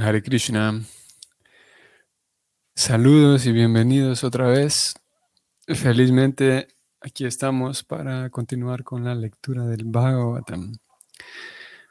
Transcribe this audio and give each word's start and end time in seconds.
Hare 0.00 0.22
Krishna. 0.22 0.80
Saludos 2.76 3.46
y 3.46 3.52
bienvenidos 3.52 4.22
otra 4.22 4.46
vez. 4.46 4.94
Felizmente 5.66 6.68
aquí 7.00 7.24
estamos 7.24 7.82
para 7.82 8.30
continuar 8.30 8.84
con 8.84 9.02
la 9.04 9.16
lectura 9.16 9.66
del 9.66 9.84
Bhagavatam. 9.84 10.76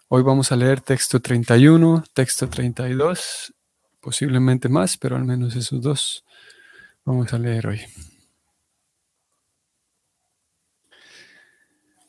Hoy 0.07 0.23
vamos 0.23 0.53
a 0.53 0.55
leer 0.55 0.79
texto 0.79 1.19
31, 1.19 2.05
texto 2.13 2.47
32, 2.47 3.53
posiblemente 3.99 4.69
más, 4.69 4.97
pero 4.97 5.17
al 5.17 5.25
menos 5.25 5.57
esos 5.57 5.81
dos 5.81 6.23
vamos 7.03 7.33
a 7.33 7.39
leer 7.39 7.67
hoy. 7.67 7.81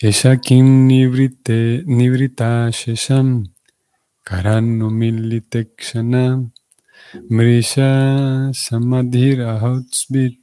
Eshakim 0.00 0.86
nibrite 0.86 1.82
nibrita 1.84 2.70
shesham 2.70 3.50
karano 4.24 4.90
militekshana 4.94 6.52
mrisha 7.28 8.54
samadhira 8.54 9.58
hotsbit 9.58 10.38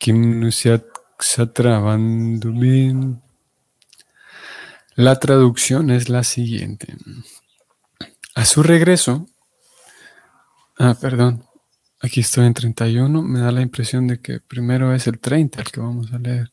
kim 0.00 0.40
nusyat 0.40 0.82
ksatravandubin. 1.18 3.20
La 4.96 5.20
traducción 5.20 5.90
es 5.90 6.08
la 6.08 6.24
siguiente. 6.24 6.96
A 8.34 8.46
su 8.46 8.62
regreso, 8.62 9.26
ah, 10.78 10.96
perdón, 10.98 11.44
aquí 12.00 12.20
estoy 12.20 12.46
en 12.46 12.54
31, 12.54 13.22
me 13.22 13.40
da 13.40 13.52
la 13.52 13.60
impresión 13.60 14.06
de 14.06 14.22
que 14.22 14.40
primero 14.40 14.94
es 14.94 15.06
el 15.06 15.18
30 15.18 15.60
el 15.60 15.70
que 15.70 15.80
vamos 15.80 16.10
a 16.14 16.18
leer. 16.18 16.50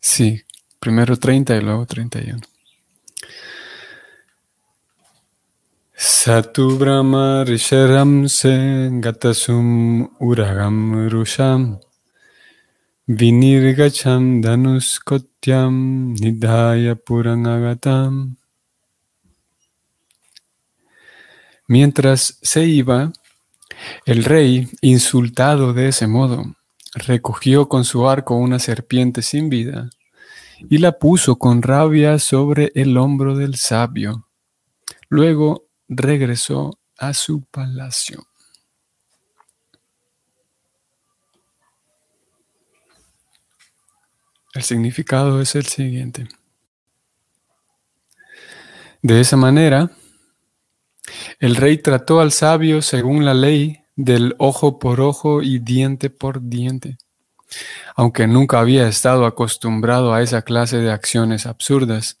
Sí, 0.00 0.42
primero 0.80 1.16
30 1.16 1.56
y 1.56 1.60
luego 1.60 1.86
31. 1.86 2.40
Satu 5.98 6.76
Brahma 6.76 7.44
Risharam 7.44 8.28
Se 8.28 8.90
Gatasum 9.00 10.10
Uragam 10.20 11.08
Rusham 11.08 11.80
Vinirgacham 13.08 14.42
Danuskotyam 14.42 16.14
Nidhaya 16.14 16.96
Purangagatam. 16.96 18.36
Mientras 21.68 22.38
se 22.42 22.64
iba, 22.64 23.12
el 24.04 24.24
rey, 24.24 24.68
insultado 24.82 25.72
de 25.72 25.88
ese 25.88 26.06
modo, 26.06 26.55
recogió 26.96 27.68
con 27.68 27.84
su 27.84 28.08
arco 28.08 28.36
una 28.36 28.58
serpiente 28.58 29.20
sin 29.20 29.50
vida 29.50 29.90
y 30.58 30.78
la 30.78 30.98
puso 30.98 31.36
con 31.36 31.60
rabia 31.60 32.18
sobre 32.18 32.72
el 32.74 32.96
hombro 32.96 33.36
del 33.36 33.56
sabio. 33.56 34.26
Luego 35.08 35.68
regresó 35.88 36.78
a 36.98 37.12
su 37.12 37.42
palacio. 37.42 38.26
El 44.54 44.62
significado 44.62 45.42
es 45.42 45.54
el 45.54 45.66
siguiente. 45.66 46.26
De 49.02 49.20
esa 49.20 49.36
manera, 49.36 49.90
el 51.38 51.56
rey 51.56 51.76
trató 51.76 52.20
al 52.20 52.32
sabio 52.32 52.80
según 52.80 53.26
la 53.26 53.34
ley 53.34 53.85
del 53.96 54.34
ojo 54.38 54.78
por 54.78 55.00
ojo 55.00 55.42
y 55.42 55.58
diente 55.58 56.10
por 56.10 56.42
diente 56.42 56.98
aunque 57.94 58.26
nunca 58.26 58.60
había 58.60 58.88
estado 58.88 59.26
acostumbrado 59.26 60.12
a 60.12 60.22
esa 60.22 60.42
clase 60.42 60.78
de 60.78 60.90
acciones 60.90 61.46
absurdas. 61.46 62.18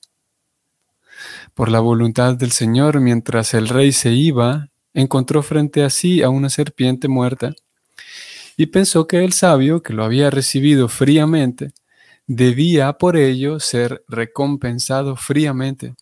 Por 1.54 1.70
la 1.70 1.80
voluntad 1.80 2.34
del 2.34 2.52
Señor, 2.52 3.00
mientras 3.00 3.54
el 3.54 3.68
rey 3.68 3.92
se 3.92 4.12
iba, 4.12 4.68
encontró 4.94 5.42
frente 5.42 5.84
a 5.84 5.90
sí 5.90 6.22
a 6.22 6.28
una 6.28 6.50
serpiente 6.50 7.08
muerta 7.08 7.54
y 8.56 8.66
pensó 8.66 9.06
que 9.06 9.24
el 9.24 9.32
sabio, 9.32 9.82
que 9.82 9.92
lo 9.92 10.04
había 10.04 10.30
recibido 10.30 10.88
fríamente, 10.88 11.72
debía 12.26 12.94
por 12.94 13.16
ello 13.16 13.60
ser 13.60 14.02
recompensado 14.08 15.16
fríamente, 15.16 15.94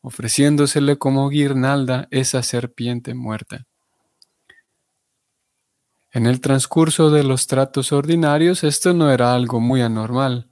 ofreciéndosele 0.00 0.98
como 0.98 1.28
guirnalda 1.28 2.06
esa 2.10 2.42
serpiente 2.42 3.14
muerta. 3.14 3.66
En 6.12 6.26
el 6.26 6.40
transcurso 6.40 7.10
de 7.10 7.22
los 7.22 7.46
tratos 7.46 7.92
ordinarios 7.92 8.64
esto 8.64 8.92
no 8.92 9.12
era 9.12 9.32
algo 9.32 9.60
muy 9.60 9.80
anormal, 9.80 10.50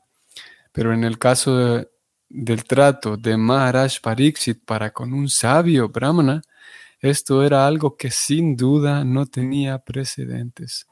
pero 0.72 0.94
en 0.94 1.02
el 1.02 1.19
caso 1.19 1.84
del 2.28 2.64
trato 2.64 3.16
de 3.16 3.36
Maharaj 3.36 4.00
Pariksit 4.00 4.64
para 4.64 4.92
con 4.92 5.12
un 5.12 5.28
sabio 5.28 5.88
brahmana, 5.88 6.42
esto 7.00 7.42
era 7.42 7.66
algo 7.66 7.96
que 7.96 8.10
sin 8.10 8.56
duda 8.56 9.04
no 9.04 9.26
tenía 9.26 9.78
precedentes. 9.78 10.86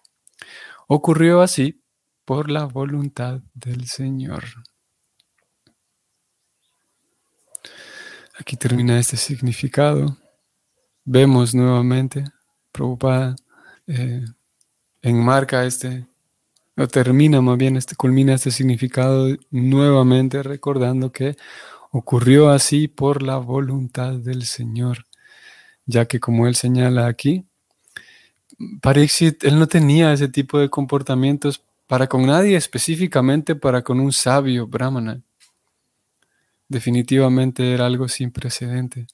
Ocurrió 0.89 1.43
así 1.43 1.83
por 2.25 2.51
la 2.51 2.65
voluntad 2.65 3.41
del 3.55 3.87
Señor. 3.87 4.45
Aquí 8.39 8.57
termina 8.57 8.99
este 8.99 9.17
significado. 9.17 10.19
Vemos 11.05 11.55
nuevamente, 11.55 12.25
preocupada, 12.73 13.37
eh, 13.87 14.25
enmarca 15.09 15.65
este, 15.65 16.07
o 16.77 16.87
termina 16.89 17.41
más 17.41 17.57
bien, 17.57 17.77
este, 17.77 17.95
culmina 17.97 18.35
este 18.35 18.51
significado 18.51 19.29
nuevamente 19.51 20.43
recordando 20.43 21.13
que 21.13 21.37
ocurrió 21.91 22.51
así 22.51 22.89
por 22.89 23.23
la 23.23 23.39
voluntad 23.39 24.15
del 24.15 24.45
Señor, 24.45 25.07
ya 25.87 26.07
que 26.07 26.21
como 26.21 26.47
él 26.47 26.57
señala 26.57 27.07
aquí, 27.07 27.47
Pariksit, 28.81 29.45
él 29.45 29.59
no 29.59 29.67
tenía 29.69 30.13
ese 30.13 30.29
tipo 30.29 30.59
de 30.59 30.71
comportamientos 30.71 31.63
para 31.87 32.09
con 32.09 32.27
nadie, 32.27 32.57
específicamente 32.57 33.55
para 33.55 33.83
con 33.83 34.01
un 34.01 34.13
sabio 34.13 34.67
brahmana. 34.67 35.23
Definitivamente 36.69 37.73
era 37.73 37.87
algo 37.87 38.09
sin 38.09 38.33
precedente. 38.33 39.07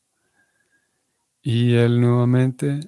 Y 1.42 1.74
él 1.74 2.00
nuevamente 2.00 2.80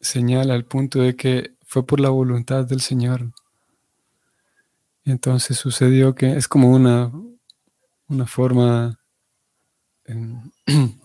señala 0.00 0.54
el 0.56 0.64
punto 0.64 1.00
de 1.00 1.16
que 1.16 1.54
fue 1.70 1.86
por 1.86 2.00
la 2.00 2.08
voluntad 2.08 2.64
del 2.64 2.80
Señor. 2.80 3.32
entonces 5.04 5.56
sucedió 5.56 6.16
que 6.16 6.32
es 6.36 6.48
como 6.48 6.68
una, 6.72 7.12
una 8.08 8.26
forma 8.26 8.98
em, 10.04 10.50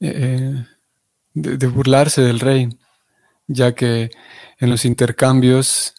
eh, 0.00 0.64
de, 1.34 1.66
burlarse 1.66 2.22
del 2.22 2.40
rey, 2.40 2.70
ya 3.46 3.74
que 3.74 4.10
en 4.60 4.70
los 4.70 4.86
intercambios 4.86 5.94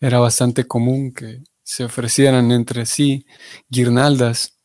era 0.00 0.18
bastante 0.18 0.64
común 0.64 1.12
que 1.12 1.42
se 1.62 1.84
ofrecieran 1.84 2.52
entre 2.52 2.86
sí 2.86 3.26
guirnaldas. 3.68 4.56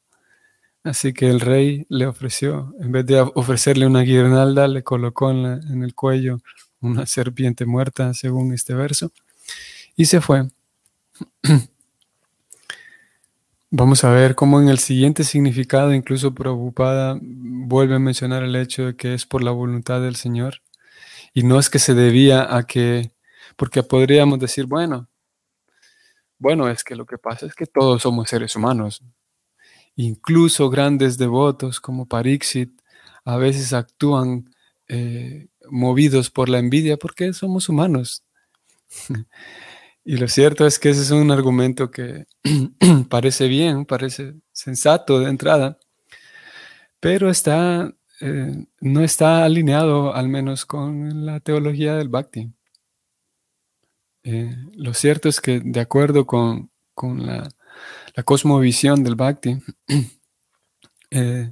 Así 0.82 1.12
que 1.12 1.28
el 1.28 1.42
rey 1.42 1.86
le 1.90 2.08
ofreció, 2.08 2.74
en 2.80 2.94
vez 2.94 3.06
de 3.06 3.20
ofrecerle 3.20 3.86
una 3.86 4.02
guirnalda, 4.04 4.70
le 4.70 4.82
colocó 4.84 5.30
en 5.32 5.84
el 5.84 5.94
cuello 5.94 6.40
una 6.82 7.06
serpiente 7.06 7.66
muerta, 7.66 8.14
según 8.14 8.54
este 8.54 8.74
verso, 8.74 9.12
y 9.96 10.06
se 10.06 10.22
fue. 10.22 10.48
Vamos 13.70 14.04
a 14.04 14.12
ver 14.12 14.36
cómo 14.36 14.62
en 14.62 14.70
el 14.70 14.80
siguiente 14.80 15.24
significado, 15.24 15.94
incluso 15.94 16.34
preocupada, 16.34 17.20
vuelve 17.22 17.96
a 17.96 18.00
mencionar 18.00 18.44
el 18.44 18.56
hecho 18.56 18.86
de 18.86 18.96
que 18.96 19.14
es 19.14 19.26
por 19.26 19.44
la 19.44 19.52
voluntad 19.52 20.00
del 20.02 20.16
Señor. 20.16 20.62
Y 21.34 21.44
no 21.44 21.60
es 21.60 21.70
que 21.70 21.80
se 21.80 21.94
debía 21.94 22.56
a 22.56 22.64
que, 22.66 23.12
porque 23.58 23.84
podríamos 23.84 24.40
decir, 24.40 24.66
bueno, 24.66 25.10
bueno, 26.40 26.70
es 26.70 26.84
que 26.84 26.96
lo 26.96 27.06
que 27.06 27.18
pasa 27.18 27.48
es 27.48 27.56
que 27.56 27.66
todos 27.66 28.04
somos 28.04 28.30
seres 28.30 28.56
humanos. 28.56 29.04
Incluso 29.96 30.70
grandes 30.70 31.18
devotos 31.18 31.80
como 31.80 32.06
Pariksit 32.06 32.72
a 33.26 33.38
veces 33.38 33.74
actúan 33.74 34.54
eh, 34.88 35.48
movidos 35.70 36.30
por 36.30 36.50
la 36.50 36.60
envidia 36.60 36.98
porque 36.98 37.34
somos 37.34 37.70
humanos. 37.70 38.24
y 40.06 40.18
lo 40.18 40.28
cierto 40.28 40.66
es 40.66 40.80
que 40.80 40.90
ese 40.90 41.02
es 41.02 41.12
un 41.12 41.32
argumento 41.32 41.92
que 41.92 42.26
parece 43.10 43.48
bien, 43.48 43.86
parece 43.86 44.36
sensato 44.52 45.20
de 45.20 45.30
entrada, 45.30 45.78
pero 47.00 47.30
está 47.30 47.94
eh, 48.20 48.66
no 48.82 49.04
está 49.04 49.44
alineado 49.46 50.14
al 50.16 50.28
menos 50.28 50.66
con 50.66 51.26
la 51.26 51.40
teología 51.40 51.96
del 51.96 52.10
Bhakti. 52.10 52.52
Eh, 54.24 54.56
lo 54.74 54.94
cierto 54.94 55.30
es 55.30 55.40
que 55.40 55.62
de 55.64 55.80
acuerdo 55.80 56.26
con, 56.26 56.70
la, 56.96 57.50
cosmovisión 58.26 59.04
del 59.04 59.16
Bhakti, 59.16 59.62
eh, 61.12 61.52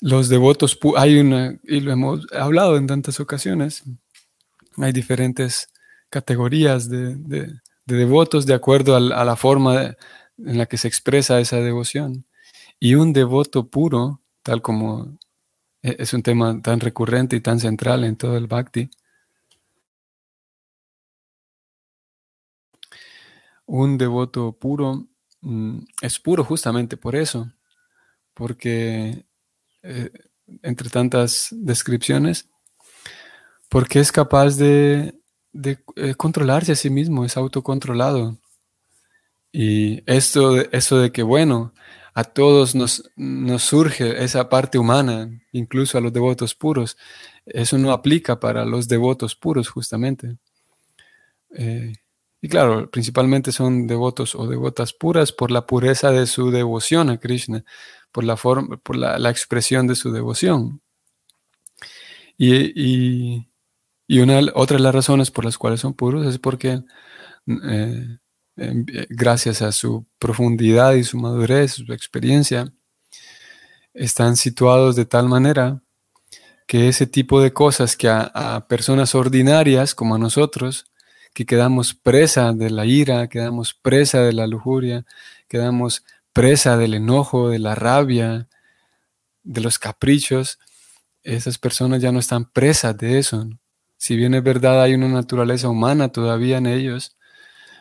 los 0.00 0.28
devotos, 0.28 0.78
hay 0.96 1.18
una, 1.18 1.58
y 1.64 1.80
lo 1.80 1.92
hemos 1.92 2.26
hablado 2.32 2.76
en 2.76 2.86
tantas 2.86 3.20
ocasiones, 3.20 3.82
hay 4.76 4.92
diferentes 4.92 5.72
categorías 6.10 6.88
de, 6.88 7.16
devotos 7.84 8.46
de 8.46 8.54
acuerdo 8.54 8.96
a, 8.96 9.00
la 9.00 9.36
forma 9.36 9.96
en 10.38 10.58
la 10.58 10.66
que 10.66 10.78
se 10.78 10.88
expresa 10.88 11.40
esa 11.40 11.60
devoción. 11.60 12.26
Y 12.80 12.94
un 12.94 13.12
devoto 13.12 13.68
puro, 13.68 14.22
tal 14.42 14.62
como 14.62 15.18
e, 15.82 15.96
es 15.98 16.12
un 16.14 16.22
tema 16.22 16.60
tan 16.62 16.80
recurrente 16.80 17.36
y 17.36 17.40
tan 17.40 17.60
central 17.60 18.04
en 18.04 18.16
todo 18.16 18.36
el 18.36 18.46
bhakti, 18.46 18.90
un 23.66 23.98
devoto 23.98 24.52
puro 24.52 25.06
mm, 25.42 25.80
es 26.02 26.18
puro 26.18 26.44
justamente 26.44 26.96
por 26.96 27.14
eso, 27.16 27.52
porque 28.34 29.27
eh, 29.82 30.10
entre 30.62 30.90
tantas 30.90 31.48
descripciones, 31.52 32.48
porque 33.68 34.00
es 34.00 34.12
capaz 34.12 34.56
de, 34.56 35.14
eh, 35.64 36.14
controlarse 36.16 36.72
a 36.72 36.76
sí 36.76 36.90
mismo, 36.90 37.24
es 37.24 37.36
autocontrolado. 37.36 38.38
Y 39.52 40.02
esto, 40.06 40.56
eso 40.72 40.98
de 40.98 41.12
que, 41.12 41.22
bueno, 41.22 41.72
a 42.14 42.24
todos 42.24 42.74
nos, 42.74 43.10
surge 43.58 44.24
esa 44.24 44.48
parte 44.48 44.78
humana, 44.78 45.30
incluso 45.52 45.98
a 45.98 46.00
los 46.00 46.12
devotos 46.12 46.54
puros, 46.54 46.96
eso 47.46 47.78
no 47.78 47.92
aplica 47.92 48.40
para 48.40 48.64
los 48.64 48.88
devotos 48.88 49.36
puros 49.36 49.68
justamente. 49.68 50.36
Eh, 51.54 51.92
y 52.40 52.48
claro, 52.48 52.90
principalmente 52.90 53.52
son 53.52 53.86
devotos 53.86 54.34
o 54.34 54.46
devotas 54.46 54.92
puras 54.92 55.32
por 55.32 55.50
la 55.50 55.66
pureza 55.66 56.10
de 56.10 56.26
su 56.26 56.50
devoción 56.50 57.10
a 57.10 57.18
Krishna, 57.18 57.64
por 58.12 58.24
la, 58.24 58.36
forma, 58.36 58.76
por 58.78 58.96
la, 58.96 59.30
expresión 59.30 59.86
de 59.86 59.94
su 59.94 60.12
devoción. 60.12 60.80
Y, 62.36 63.46
una, 64.08 64.40
otra 64.54 64.76
de 64.76 64.82
las 64.82 64.94
razones 64.94 65.30
por 65.30 65.44
las 65.44 65.58
cuales 65.58 65.80
son 65.80 65.94
puros 65.94 66.26
es 66.26 66.38
porque 66.38 66.82
eh, 67.46 68.18
eh, 68.56 69.06
gracias 69.10 69.62
a 69.62 69.72
su 69.72 70.06
profundidad 70.18 70.94
y 70.94 71.04
su 71.04 71.18
madurez, 71.18 71.72
su 71.72 71.92
experiencia, 71.92 72.72
están 73.94 74.36
situados 74.36 74.96
de 74.96 75.04
tal 75.04 75.28
manera 75.28 75.82
que 76.66 76.88
ese 76.88 77.06
tipo 77.06 77.40
de 77.40 77.52
cosas 77.52 77.96
que 77.96 78.08
a 78.08 78.66
personas 78.68 79.14
ordinarias 79.14 79.94
como 79.94 80.14
a 80.14 80.18
nosotros, 80.18 80.86
que 81.38 81.46
quedamos 81.46 81.94
presa 81.94 82.52
de 82.52 82.68
la 82.68 82.84
ira, 82.84 83.28
quedamos 83.28 83.72
presa 83.72 84.22
de 84.22 84.32
la 84.32 84.46
lujuria, 84.46 85.06
quedamos 85.48 86.04
presa 86.38 86.76
del 86.76 86.94
enojo, 86.94 87.48
de 87.48 87.58
la 87.58 87.74
rabia, 87.74 88.46
de 89.42 89.60
los 89.60 89.80
caprichos, 89.80 90.60
esas 91.24 91.58
personas 91.58 92.00
ya 92.00 92.12
no 92.12 92.20
están 92.20 92.44
presas 92.44 92.96
de 92.96 93.18
eso. 93.18 93.48
Si 93.96 94.14
bien 94.14 94.34
es 94.34 94.44
verdad, 94.44 94.80
hay 94.80 94.94
una 94.94 95.08
naturaleza 95.08 95.68
humana 95.68 96.10
todavía 96.10 96.58
en 96.58 96.68
ellos, 96.68 97.16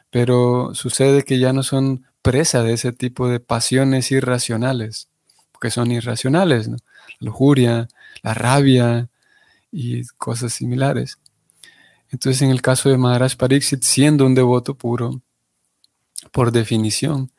pero 0.09 0.73
sucede 0.73 1.21
que 1.21 1.37
ya 1.37 1.53
no 1.53 1.61
son 1.61 2.07
presa 2.23 2.63
de 2.63 2.73
ese 2.73 2.93
tipo 2.93 3.27
de 3.27 3.39
pasiones 3.39 4.11
irracionales, 4.11 5.07
porque 5.51 5.69
son 5.69 5.91
irracionales, 5.91 6.67
la 6.67 6.77
lujuria, 7.19 7.87
la 8.23 8.33
rabia 8.33 9.07
y 9.71 10.03
cosas 10.17 10.53
similares. 10.53 11.19
Entonces, 12.09 12.41
en 12.41 12.49
el 12.49 12.63
caso 12.63 12.89
de 12.89 12.97
Maharaj 12.97 13.35
Pariksit, 13.35 13.83
siendo 13.83 14.25
un 14.25 14.33
devoto 14.33 14.73
puro, 14.73 15.21
por 16.31 16.51
definición, 16.51 17.31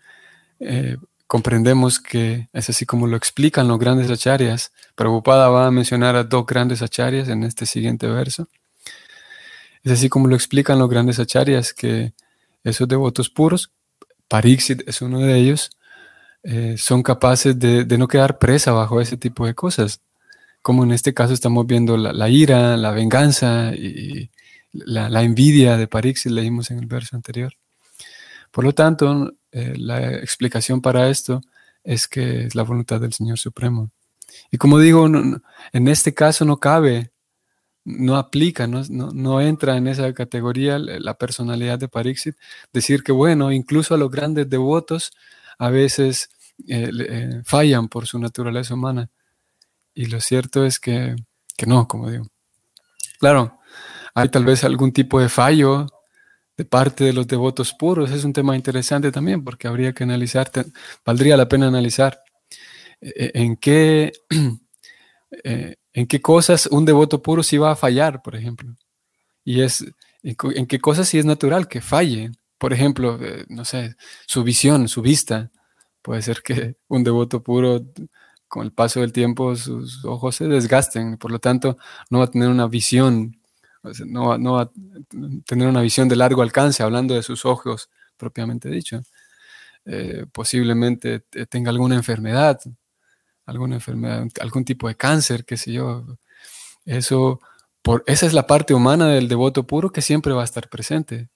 eh, 0.60 0.96
comprendemos 1.26 2.00
que 2.00 2.48
es 2.52 2.70
así 2.70 2.86
como 2.86 3.06
lo 3.06 3.16
explican 3.16 3.68
los 3.68 3.78
grandes 3.78 4.10
acharyas. 4.10 4.72
Prabhupada 4.94 5.48
va 5.48 5.66
a 5.66 5.70
mencionar 5.70 6.16
a 6.16 6.24
dos 6.24 6.46
grandes 6.46 6.82
acharyas 6.82 7.28
en 7.28 7.44
este 7.44 7.66
siguiente 7.66 8.06
verso. 8.06 8.48
Es 9.82 9.92
así 9.92 10.08
como 10.08 10.26
lo 10.28 10.34
explican 10.34 10.78
los 10.78 10.88
grandes 10.88 11.18
acharyas 11.18 11.72
que 11.72 12.12
esos 12.64 12.88
devotos 12.88 13.30
puros, 13.30 13.72
Pariksit 14.28 14.86
es 14.88 15.00
uno 15.02 15.20
de 15.20 15.36
ellos, 15.38 15.70
eh, 16.42 16.76
son 16.78 17.02
capaces 17.02 17.58
de, 17.58 17.84
no 17.98 18.08
quedar 18.08 18.38
presa 18.38 18.72
bajo 18.72 19.00
ese 19.00 19.16
tipo 19.16 19.46
de 19.46 19.54
cosas. 19.54 20.00
Como 20.62 20.84
en 20.84 20.92
este 20.92 21.14
caso 21.14 21.32
estamos 21.34 21.66
viendo 21.66 21.96
la, 21.96 22.28
ira, 22.28 22.76
la 22.76 22.90
venganza 22.90 23.72
y, 23.74 24.30
la, 24.72 25.22
envidia 25.22 25.76
de 25.76 25.88
Parixit 25.88 26.32
leímos 26.32 26.70
en 26.70 26.78
el 26.78 26.86
verso 26.86 27.16
anterior. 27.16 27.54
Por 28.50 28.64
lo 28.64 28.74
tanto, 28.74 29.32
eh, 29.52 29.74
la 29.76 30.12
explicación 30.16 30.80
para 30.80 31.08
esto 31.08 31.40
es 31.84 32.06
que 32.08 32.44
es 32.44 32.54
la 32.54 32.62
voluntad 32.62 33.00
del 33.00 33.12
Señor 33.12 33.38
Supremo. 33.38 33.90
Y 34.50 34.58
como 34.58 34.78
digo, 34.78 35.06
en 35.06 35.88
este 35.88 36.12
caso 36.12 36.44
no 36.44 36.58
cabe, 36.58 37.12
no 37.84 38.16
aplica, 38.16 38.66
no, 38.66 39.40
entra 39.40 39.76
en 39.78 39.86
esa 39.86 40.12
categoría 40.12 40.78
la 40.78 41.14
personalidad 41.14 41.78
de 41.78 41.88
Parixit, 41.88 42.36
decir 42.72 43.02
que, 43.02 43.12
bueno, 43.12 43.50
incluso 43.50 43.94
a 43.94 43.98
los 43.98 44.10
grandes 44.10 44.50
devotos 44.50 45.12
a 45.58 45.70
veces 45.70 46.28
eh, 46.66 46.90
eh, 46.92 47.42
fallan 47.44 47.88
por 47.88 48.06
su 48.06 48.18
naturaleza 48.18 48.74
humana. 48.74 49.08
Y 49.94 50.06
lo 50.06 50.20
cierto 50.20 50.66
es 50.66 50.78
que, 50.78 51.16
que 51.56 51.66
no, 51.66 51.88
como 51.88 52.10
digo. 52.10 52.26
Claro, 53.18 53.58
hay 54.14 54.28
tal 54.28 54.44
vez 54.44 54.64
algún 54.64 54.92
tipo 54.92 55.18
de 55.20 55.28
fallo 55.28 55.86
de 56.58 56.64
parte 56.64 57.04
de 57.04 57.12
los 57.12 57.26
devotos 57.26 57.72
puros. 57.72 58.10
Es 58.10 58.24
un 58.24 58.32
tema 58.32 58.56
interesante 58.56 59.12
también 59.12 59.44
porque 59.44 59.68
habría 59.68 59.92
que 59.92 60.02
analizar, 60.02 60.50
valdría 61.06 61.36
la 61.36 61.48
pena 61.48 61.68
analizar 61.68 62.20
eh, 63.00 63.12
eh, 63.16 63.30
en 63.34 63.56
qué, 63.56 64.12
eh, 65.44 65.76
en 65.92 66.06
qué 66.08 66.20
cosas 66.20 66.66
un 66.66 66.84
devoto 66.84 67.22
puro 67.22 67.44
sí 67.44 67.56
va 67.58 67.70
a 67.70 67.76
fallar, 67.76 68.22
por 68.22 68.34
ejemplo. 68.34 68.74
Y 69.44 69.62
es 69.62 69.84
en 70.24 70.66
qué 70.66 70.80
cosas 70.80 71.08
sí 71.08 71.18
es 71.18 71.24
natural 71.24 71.68
que 71.68 71.80
falle. 71.80 72.32
Por 72.58 72.72
ejemplo, 72.72 73.18
no 73.48 73.64
sé, 73.64 73.94
su 74.26 74.42
visión, 74.42 74.88
su 74.88 75.00
vista. 75.00 75.52
Puede 76.02 76.22
ser 76.22 76.42
que 76.42 76.74
un 76.88 77.04
devoto 77.04 77.40
puro 77.40 77.86
con 78.48 78.64
el 78.64 78.72
paso 78.72 79.00
del 79.00 79.12
tiempo 79.12 79.54
sus 79.54 80.04
ojos 80.04 80.36
se 80.36 80.48
desgasten, 80.48 81.18
por 81.18 81.30
lo 81.30 81.38
tanto 81.38 81.78
no 82.10 82.18
va 82.18 82.24
a 82.24 82.30
tener 82.30 82.48
una 82.48 82.66
visión 82.66 83.37
no, 84.06 84.38
no 84.38 84.52
va 84.54 84.62
a 84.62 84.70
tener 85.46 85.68
una 85.68 85.82
visión 85.82 86.08
de 86.08 86.16
largo 86.16 86.42
alcance, 86.42 86.82
hablando 86.82 87.14
de 87.14 87.22
sus 87.22 87.44
ojos 87.44 87.90
propiamente 88.16 88.68
dicho. 88.68 89.02
Eh, 89.86 90.26
posiblemente 90.32 91.20
tenga 91.48 91.70
alguna 91.70 91.94
enfermedad, 91.94 92.60
alguna 93.46 93.76
enfermedad, 93.76 94.26
algún 94.40 94.64
tipo 94.64 94.88
de 94.88 94.96
cáncer, 94.96 95.44
qué 95.46 95.56
sé 95.56 95.72
yo. 95.72 96.04
Eso, 96.84 97.40
por, 97.82 98.04
esa 98.06 98.26
es 98.26 98.34
la 98.34 98.46
parte 98.46 98.74
humana 98.74 99.08
del 99.08 99.28
devoto 99.28 99.66
puro 99.66 99.90
que 99.90 100.02
siempre 100.02 100.34
va 100.34 100.42
a 100.42 100.44
estar 100.44 100.68
presente. 100.68 101.30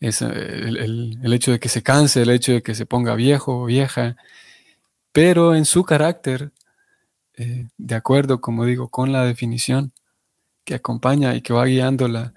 Es 0.00 0.22
el, 0.22 1.32
hecho 1.32 1.52
de 1.52 1.60
que 1.60 1.68
se 1.68 1.82
canse, 1.82 2.22
el 2.22 2.30
hecho 2.30 2.52
de 2.52 2.62
que 2.62 2.74
se 2.74 2.86
ponga 2.86 3.14
viejo 3.14 3.62
o 3.62 3.66
vieja, 3.66 4.16
pero 5.12 5.54
en 5.54 5.66
su 5.66 5.84
carácter, 5.84 6.52
eh, 7.34 7.68
de 7.76 7.94
acuerdo, 7.94 8.40
como 8.40 8.64
digo, 8.64 8.88
con 8.88 9.12
la 9.12 9.24
definición, 9.24 9.92
que 10.64 10.74
acompaña 10.74 11.34
y 11.34 11.42
que 11.42 11.52
va 11.52 11.64
guiando 11.64 12.08
la, 12.08 12.32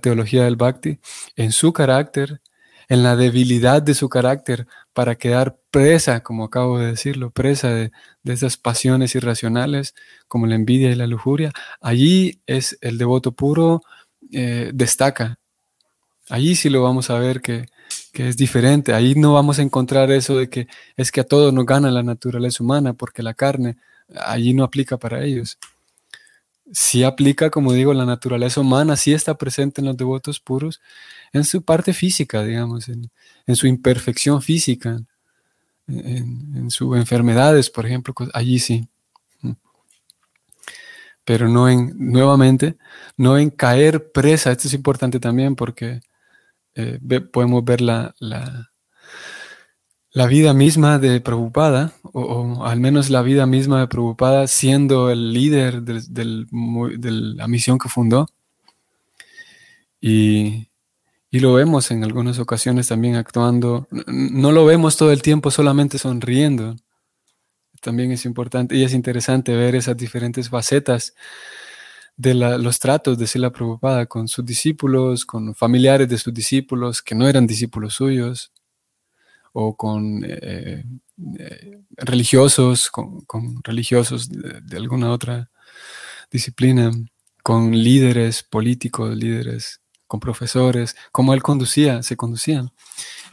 teología 0.00 0.44
del 0.44 0.56
Bhakti, 0.56 0.98
en 1.36 1.52
su 1.52 1.72
carácter, 1.72 2.40
en 2.88 3.02
la 3.02 3.16
debilidad 3.16 3.82
de 3.82 3.94
su 3.94 4.08
carácter, 4.08 4.66
para 4.92 5.16
quedar 5.16 5.58
presa, 5.70 6.22
como 6.22 6.44
acabo 6.44 6.78
de 6.78 6.86
decirlo, 6.88 7.30
presa 7.30 7.70
de, 7.70 7.92
esas 8.24 8.56
pasiones 8.56 9.14
irracionales, 9.14 9.94
como 10.26 10.46
la 10.46 10.54
envidia 10.54 10.90
y 10.90 10.94
la 10.94 11.06
lujuria, 11.06 11.52
allí 11.80 12.40
es 12.46 12.76
el 12.82 12.98
devoto 12.98 13.32
puro, 13.32 13.82
eh, 14.32 14.70
destaca. 14.74 15.38
Allí 16.28 16.56
sí 16.56 16.68
lo 16.68 16.82
vamos 16.82 17.08
a 17.08 17.18
ver 17.18 17.40
que, 17.40 17.66
que 18.12 18.28
es 18.28 18.36
diferente. 18.36 18.92
Ahí 18.92 19.14
no 19.14 19.32
vamos 19.32 19.58
a 19.58 19.62
encontrar 19.62 20.10
eso 20.10 20.36
de 20.36 20.50
que 20.50 20.68
es 20.96 21.10
que 21.10 21.22
a 21.22 21.24
todos 21.24 21.54
nos 21.54 21.64
gana 21.64 21.90
la 21.90 22.02
naturaleza 22.02 22.62
humana, 22.62 22.92
porque 22.92 23.22
la 23.22 23.32
carne 23.32 23.78
allí 24.14 24.52
no 24.52 24.64
aplica 24.64 24.98
para 24.98 25.24
ellos 25.24 25.58
sí 26.72 27.04
aplica, 27.04 27.50
como 27.50 27.72
digo, 27.72 27.94
la 27.94 28.04
naturaleza 28.04 28.60
humana, 28.60 28.96
sí 28.96 29.12
está 29.12 29.36
presente 29.36 29.80
en 29.80 29.86
los 29.86 29.96
devotos 29.96 30.40
puros, 30.40 30.80
en 31.32 31.44
su 31.44 31.62
parte 31.62 31.92
física, 31.92 32.42
digamos, 32.42 32.88
en, 32.88 33.10
su 33.56 33.66
imperfección 33.66 34.42
física, 34.42 35.00
en, 35.86 36.70
sus 36.70 36.96
enfermedades, 36.96 37.70
por 37.70 37.86
ejemplo, 37.86 38.14
allí 38.34 38.58
sí. 38.58 38.88
Pero 41.24 41.48
no 41.48 41.68
en, 41.68 41.92
nuevamente, 41.96 42.78
no 43.16 43.36
en 43.38 43.50
caer 43.50 44.12
presa, 44.12 44.50
esto 44.50 44.68
es 44.68 44.74
importante 44.74 45.20
también 45.20 45.56
porque 45.56 46.00
eh, 46.74 47.00
podemos 47.32 47.64
ver 47.64 47.82
la, 47.82 48.14
la, 48.18 48.67
la 50.18 50.26
vida 50.26 50.52
misma 50.52 50.98
de 50.98 51.20
Prabhupada, 51.20 51.92
o, 52.02 52.64
al 52.64 52.80
menos 52.80 53.08
la 53.08 53.22
vida 53.22 53.46
misma 53.46 53.78
de 53.78 53.86
Prabhupada, 53.86 54.48
siendo 54.48 55.10
el 55.12 55.32
líder 55.32 55.82
de, 55.82 56.44
la 56.50 57.46
misión 57.46 57.78
que 57.78 57.88
fundó. 57.88 58.26
Y, 60.00 60.66
y, 61.30 61.38
lo 61.38 61.54
vemos 61.54 61.92
en 61.92 62.02
algunas 62.02 62.40
ocasiones 62.40 62.88
también 62.88 63.14
actuando. 63.14 63.86
No 64.08 64.50
lo 64.50 64.64
vemos 64.64 64.96
todo 64.96 65.12
el 65.12 65.22
tiempo 65.22 65.52
solamente 65.52 65.98
sonriendo. 65.98 66.74
También 67.80 68.10
es 68.10 68.24
importante 68.24 68.74
y 68.74 68.82
es 68.82 68.94
interesante 68.94 69.54
ver 69.54 69.76
esas 69.76 69.96
diferentes 69.96 70.48
facetas 70.48 71.14
de 72.16 72.34
los 72.34 72.80
tratos 72.80 73.18
de 73.18 73.28
Sila 73.28 73.52
Prabhupada 73.52 74.06
con 74.06 74.26
sus 74.26 74.44
discípulos, 74.44 75.24
con 75.24 75.54
familiares 75.54 76.08
de 76.08 76.18
sus 76.18 76.34
discípulos 76.34 77.02
que 77.02 77.14
no 77.14 77.28
eran 77.28 77.46
discípulos 77.46 77.94
suyos, 77.94 78.50
o 79.60 79.76
con 79.76 80.24
eh, 80.24 80.84
eh, 81.36 81.80
religiosos, 81.96 82.90
con, 82.90 83.26
religiosos 83.64 84.28
de, 84.28 84.76
alguna 84.76 85.10
otra 85.10 85.50
disciplina, 86.30 86.92
con 87.42 87.72
líderes 87.72 88.44
políticos, 88.44 89.16
líderes, 89.16 89.80
con 90.06 90.20
profesores, 90.20 90.94
como 91.10 91.34
él 91.34 91.42
conducía, 91.42 92.04
se 92.04 92.16
conducían. 92.16 92.70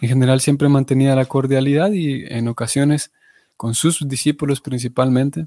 En 0.01 0.09
general 0.09 0.41
siempre 0.41 0.67
mantenía 0.67 1.15
la 1.15 1.25
cordialidad 1.25 1.91
y 1.91 2.25
en 2.25 2.47
ocasiones 2.47 3.11
con 3.55 3.75
sus 3.75 3.99
discípulos 4.07 4.61
principalmente, 4.61 5.45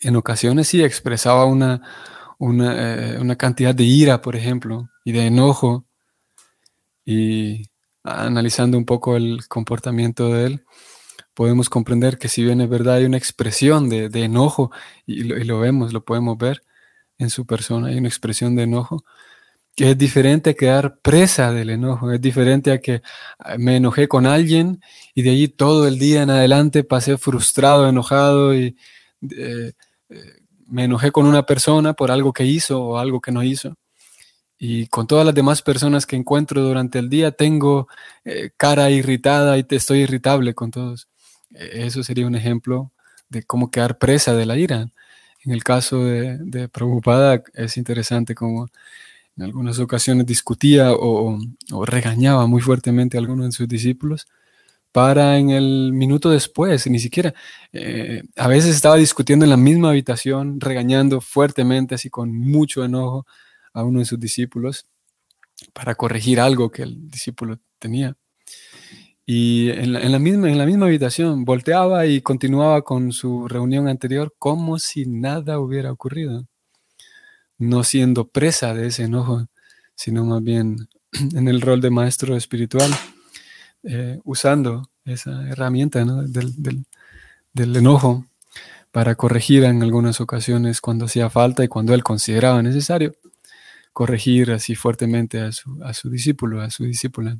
en 0.00 0.16
ocasiones 0.16 0.68
sí 0.68 0.82
expresaba 0.82 1.44
una, 1.44 1.82
eh, 2.40 3.18
una, 3.20 3.36
cantidad 3.36 3.74
de 3.74 3.84
ira, 3.84 4.22
por 4.22 4.34
ejemplo, 4.34 4.88
y 5.04 5.12
de 5.12 5.26
enojo, 5.26 5.84
y 7.04 7.68
analizando 8.08 8.78
un 8.78 8.84
poco 8.84 9.16
el 9.16 9.46
comportamiento 9.48 10.32
de 10.32 10.46
él, 10.46 10.64
podemos 11.34 11.68
comprender 11.70 12.18
que 12.18 12.28
si 12.28 12.42
bien 12.42 12.60
es 12.60 12.68
verdad 12.68 12.96
hay 12.96 13.04
una 13.04 13.16
expresión 13.16 13.88
de, 13.88 14.10
enojo, 14.24 14.72
y 15.06 15.22
lo, 15.22 15.60
vemos, 15.60 15.92
lo 15.92 16.04
podemos 16.04 16.36
ver 16.36 16.62
en 17.18 17.30
su 17.30 17.46
persona, 17.46 17.88
hay 17.88 17.98
una 17.98 18.08
expresión 18.08 18.56
de 18.56 18.64
enojo, 18.64 19.04
que 19.76 19.92
es 19.92 19.98
diferente 19.98 20.50
a 20.50 20.54
quedar 20.54 20.98
presa 21.00 21.52
del 21.52 21.70
enojo, 21.70 22.10
es 22.10 22.20
diferente 22.20 22.72
a 22.72 22.80
que 22.80 23.02
ah, 23.38 23.56
me 23.56 23.76
enojé 23.76 24.08
con 24.08 24.26
alguien 24.26 24.80
y 25.14 25.22
de 25.22 25.30
allí 25.30 25.46
todo 25.46 25.86
el 25.86 26.00
día 26.00 26.22
en 26.22 26.30
adelante 26.30 26.82
pasé 26.82 27.16
frustrado, 27.18 27.88
enojado 27.88 28.54
y 28.54 28.76
eh, 29.30 29.72
eh, 30.08 30.22
me 30.66 30.84
enojé 30.84 31.12
con 31.12 31.26
una 31.26 31.46
persona 31.46 31.94
por 31.94 32.10
algo 32.10 32.32
que 32.32 32.44
hizo 32.44 32.82
o 32.82 32.98
algo 32.98 33.20
que 33.20 33.30
no 33.30 33.44
hizo. 33.44 33.76
Y 34.58 34.88
con 34.88 35.06
todas 35.06 35.24
las 35.24 35.34
demás 35.34 35.62
personas 35.62 36.06
que 36.06 36.16
encuentro 36.16 36.62
durante 36.62 36.98
el 36.98 37.08
día 37.08 37.30
tengo 37.32 37.88
eh, 38.24 38.50
cara 38.56 38.90
irritada 38.90 39.56
y 39.58 39.64
te 39.64 39.76
estoy 39.76 40.00
irritable 40.00 40.54
con 40.54 40.70
todos. 40.70 41.08
E, 41.54 41.86
eso 41.86 42.02
sería 42.02 42.26
un 42.26 42.34
ejemplo 42.34 42.92
de 43.28 43.42
cómo 43.44 43.70
quedar 43.70 43.98
presa 43.98 44.34
de 44.34 44.46
la 44.46 44.56
ira. 44.56 44.88
En 45.44 45.52
el 45.52 45.64
caso 45.64 46.04
de, 46.04 46.38
de 46.38 46.68
Prabhupada 46.68 47.42
es 47.54 47.76
interesante 47.76 48.34
como 48.34 48.68
en 49.36 49.44
algunas 49.44 49.78
ocasiones 49.78 50.26
discutía 50.26 50.92
o, 50.92 51.38
o, 51.72 51.86
regañaba 51.86 52.46
muy 52.46 52.60
fuertemente 52.60 53.16
a 53.16 53.20
algunos 53.20 53.46
de 53.46 53.52
sus 53.52 53.68
discípulos 53.68 54.26
para 54.92 55.38
en 55.38 55.50
el 55.50 55.92
minuto 55.92 56.30
después, 56.30 56.86
ni 56.88 56.98
siquiera, 56.98 57.34
eh, 57.72 58.22
a 58.36 58.48
veces 58.48 58.74
estaba 58.74 58.96
discutiendo 58.96 59.44
en 59.44 59.50
la 59.50 59.56
misma 59.56 59.90
habitación, 59.90 60.60
regañando 60.60 61.20
fuertemente, 61.20 61.94
así 61.94 62.10
con 62.10 62.32
mucho 62.36 62.84
enojo 62.84 63.26
a 63.78 63.84
uno 63.84 64.00
de 64.00 64.04
sus 64.04 64.18
discípulos 64.18 64.86
para 65.72 65.94
corregir 65.94 66.40
algo 66.40 66.70
que 66.70 66.82
el 66.82 67.10
discípulo 67.10 67.58
tenía. 67.78 68.16
Y 69.26 69.70
en 69.70 69.92
la, 69.92 70.18
misma, 70.18 70.50
en 70.50 70.56
la 70.56 70.64
misma 70.64 70.86
habitación 70.86 71.44
volteaba 71.44 72.06
y 72.06 72.22
continuaba 72.22 72.82
con 72.82 73.12
su 73.12 73.46
reunión 73.46 73.86
anterior 73.86 74.34
como 74.38 74.78
si 74.78 75.04
nada 75.06 75.58
hubiera 75.58 75.92
ocurrido, 75.92 76.46
no 77.58 77.84
siendo 77.84 78.28
presa 78.28 78.72
de 78.72 78.86
ese 78.86 79.04
enojo, 79.04 79.46
sino 79.94 80.24
más 80.24 80.42
bien 80.42 80.88
en 81.34 81.48
el 81.48 81.60
rol 81.60 81.80
de 81.80 81.90
maestro 81.90 82.36
espiritual. 82.36 82.90
Eh, 83.84 84.18
usando 84.24 84.90
esa 85.04 85.48
herramienta 85.48 86.04
del, 86.04 87.76
enojo 87.76 88.26
para 88.90 89.14
corregir 89.14 89.64
en 89.64 89.82
algunas 89.82 90.20
ocasiones 90.20 90.80
cuando 90.80 91.04
hacía 91.04 91.30
falta 91.30 91.62
y 91.62 91.68
cuando 91.68 91.94
él 91.94 92.02
consideraba 92.02 92.60
necesario 92.60 93.14
corregir 93.98 94.52
así 94.52 94.76
fuertemente 94.76 95.40
a 95.40 95.50
su, 95.50 95.82
a 95.82 95.92
su 95.92 96.08
discípulo, 96.08 96.60
a 96.60 96.70
su 96.70 96.84
discípula. 96.84 97.36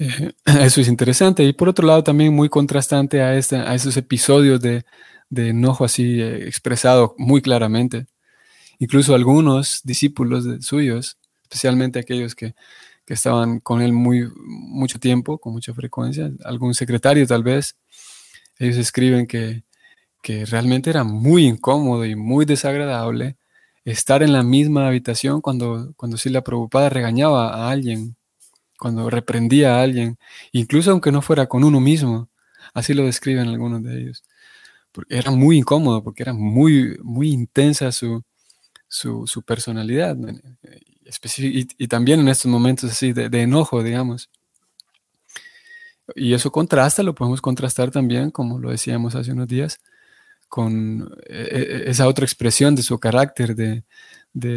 Eh, 0.00 0.32
eso 0.62 0.80
es 0.80 0.88
interesante 0.88 1.44
y 1.44 1.52
por 1.52 1.68
otro 1.68 1.86
lado 1.86 2.02
también 2.02 2.34
muy 2.34 2.48
contrastante 2.48 3.22
a, 3.22 3.36
esta, 3.36 3.70
a 3.70 3.76
esos 3.76 3.96
episodios 3.96 4.60
de, 4.60 4.84
de 5.30 5.50
enojo 5.50 5.84
así 5.84 6.20
eh, 6.20 6.48
expresado 6.48 7.14
muy 7.18 7.40
claramente. 7.40 8.08
Incluso 8.80 9.14
algunos 9.14 9.80
discípulos 9.84 10.44
suyos, 10.62 11.18
especialmente 11.44 12.00
aquellos 12.00 12.34
que 12.34 12.56
que 13.06 13.14
estaban 13.14 13.60
con 13.60 13.80
él 13.80 13.92
muy, 13.92 14.28
mucho 14.34 14.98
tiempo, 14.98 15.38
con 15.38 15.52
mucha 15.52 15.72
frecuencia, 15.74 16.32
algún 16.42 16.74
secretario 16.74 17.26
tal 17.26 17.44
vez, 17.44 17.76
ellos 18.58 18.78
escriben 18.78 19.26
que, 19.26 19.62
que 20.22 20.46
realmente 20.46 20.90
era 20.90 21.04
muy 21.04 21.46
incómodo 21.46 22.06
y 22.06 22.16
muy 22.16 22.46
desagradable 22.46 23.36
estar 23.84 24.22
en 24.22 24.32
la 24.32 24.42
misma 24.42 24.88
habitación 24.88 25.40
cuando, 25.40 25.92
cuando 25.96 26.16
la 26.24 26.42
Prabhupada 26.42 26.88
regañaba 26.88 27.54
a 27.54 27.70
alguien, 27.70 28.16
cuando 28.78 29.10
reprendía 29.10 29.76
a 29.76 29.82
alguien, 29.82 30.18
incluso 30.52 30.90
aunque 30.90 31.12
no 31.12 31.22
fuera 31.22 31.46
con 31.46 31.64
uno 31.64 31.80
mismo, 31.80 32.28
así 32.72 32.94
lo 32.94 33.04
describen 33.04 33.48
algunos 33.48 33.82
de 33.82 34.00
ellos. 34.00 34.24
Porque 34.92 35.16
era 35.16 35.30
muy 35.30 35.58
incómodo, 35.58 36.02
porque 36.02 36.22
era 36.22 36.32
muy, 36.32 36.98
muy 37.02 37.30
intensa 37.30 37.92
su, 37.92 38.22
su, 38.88 39.42
personalidad 39.42 40.16
y, 41.36 41.88
también 41.88 42.20
en 42.20 42.28
estos 42.28 42.50
momentos 42.50 42.90
así 42.90 43.12
de, 43.12 43.42
enojo, 43.42 43.82
digamos. 43.82 44.30
Y 46.14 46.34
eso 46.34 46.50
contrasta, 46.52 47.02
lo 47.02 47.14
podemos 47.14 47.40
contrastar 47.40 47.90
también, 47.90 48.30
como 48.30 48.58
lo 48.58 48.70
decíamos 48.70 49.14
hace 49.14 49.32
unos 49.32 49.48
días, 49.48 49.80
con 50.48 51.14
eh, 51.26 51.48
eh, 51.50 51.84
esa 51.86 52.08
otra 52.08 52.24
expresión 52.24 52.74
de 52.74 52.82
su 52.82 52.98
carácter, 52.98 53.54
de, 53.54 53.84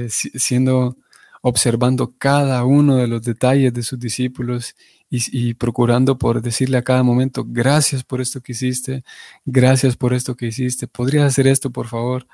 siendo, 0.09 0.97
observando 1.41 2.13
cada 2.17 2.63
uno 2.65 2.97
de 2.97 3.07
los 3.07 3.21
detalles 3.21 3.73
de 3.73 3.83
sus 3.83 3.99
discípulos 3.99 4.75
y, 5.09 5.53
procurando 5.53 6.17
por 6.17 6.41
decirle 6.41 6.77
a 6.77 6.83
cada 6.83 7.01
momento, 7.01 7.45
gracias 7.47 8.03
por 8.03 8.19
esto 8.19 8.41
que 8.41 8.51
hiciste, 8.51 9.03
gracias 9.45 9.95
por 9.95 10.13
esto 10.13 10.35
que 10.35 10.47
hiciste, 10.47 10.87
podrías 10.87 11.25
hacer 11.25 11.47
esto, 11.47 11.71
por 11.71 11.87
favor. 11.87 12.27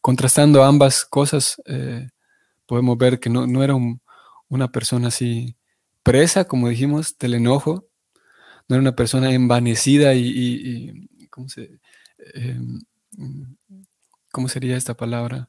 Contrastando 0.00 0.64
ambas 0.64 1.04
cosas, 1.04 1.60
eh, 1.66 2.08
podemos 2.64 2.96
ver 2.96 3.20
que 3.20 3.28
no, 3.28 3.62
era 3.62 3.74
una 4.48 4.72
persona 4.72 5.08
así 5.08 5.56
presa, 6.02 6.44
como 6.44 6.68
dijimos, 6.68 7.18
del 7.18 7.34
enojo, 7.34 7.86
no 8.68 8.76
era 8.76 8.80
una 8.80 8.96
persona 8.96 9.32
envanecida 9.34 10.14
y, 10.14 11.08
¿cómo, 11.28 11.48
em, 12.34 12.80
¿cómo, 14.30 14.48
sería 14.48 14.76
esta 14.76 14.94
palabra? 14.96 15.48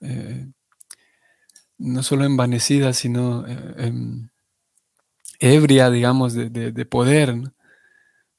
Eh, 0.00 0.46
no 1.78 2.02
solo 2.02 2.24
envanecida, 2.24 2.92
sino 2.92 3.46
eh, 3.46 3.74
em, 3.78 4.28
ebria, 5.38 5.90
digamos, 5.90 6.34
de, 6.34 6.86
poder. 6.86 7.34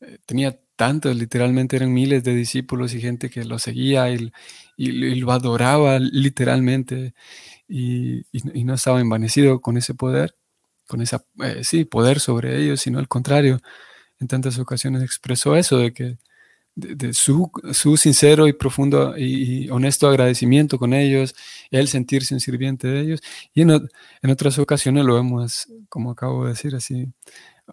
Eh, 0.01 0.17
tenía 0.25 0.59
tantos, 0.75 1.15
literalmente 1.15 1.75
eran 1.75 1.93
miles 1.93 2.23
de 2.23 2.35
discípulos 2.35 2.93
y 2.93 3.01
gente 3.01 3.29
que 3.29 3.45
lo 3.45 3.59
seguía 3.59 4.09
y, 4.09 4.31
lo 4.77 5.31
adoraba 5.31 5.99
literalmente 5.99 7.13
y, 7.67 8.25
no 8.63 8.73
estaba 8.75 9.01
envanecido 9.01 9.61
con 9.61 9.77
ese 9.77 9.93
poder, 9.93 10.35
con 10.87 11.01
ese 11.01 11.17
sí, 11.63 11.85
poder 11.85 12.19
sobre 12.19 12.59
ellos, 12.63 12.81
sino 12.81 12.99
al 12.99 13.07
contrario, 13.07 13.61
en 14.19 14.27
tantas 14.27 14.59
ocasiones 14.59 15.03
expresó 15.03 15.55
eso, 15.55 15.77
de 15.79 15.93
que 15.93 16.17
de, 16.81 17.13
su, 17.13 17.51
sincero 17.97 18.47
y 18.47 18.53
profundo 18.53 19.17
y, 19.17 19.69
honesto 19.69 20.07
agradecimiento 20.07 20.77
con 20.77 20.93
ellos, 20.93 21.35
él 21.69 21.87
sentirse 21.87 22.33
un 22.33 22.39
sirviente 22.39 22.87
de 22.87 23.01
ellos, 23.01 23.21
y 23.53 23.61
en, 23.61 23.71
otras 24.29 24.59
ocasiones 24.59 25.05
lo 25.05 25.15
vemos, 25.15 25.67
como 25.89 26.11
acabo 26.11 26.43
de 26.43 26.51
decir, 26.51 26.75
así, 26.75 27.07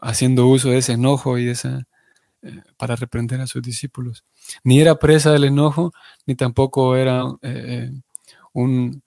haciendo 0.01 0.47
uso 0.47 0.71
de 0.71 0.79
ese 0.79 0.93
enojo 0.93 1.39
y 1.39 1.49
esa, 1.49 1.87
eh, 2.43 2.63
para 2.77 2.97
reprender 2.97 3.41
a 3.41 3.47
sus 3.47 3.63
discípulos. 3.63 4.25
Ni 4.65 4.81
era 4.81 4.99
presa 4.99 5.33
del 5.33 5.45
enojo, 5.45 5.93
ni 6.27 6.35
tampoco 6.35 6.97
era 6.97 7.25
eh, 7.43 7.91
un, 8.53 9.03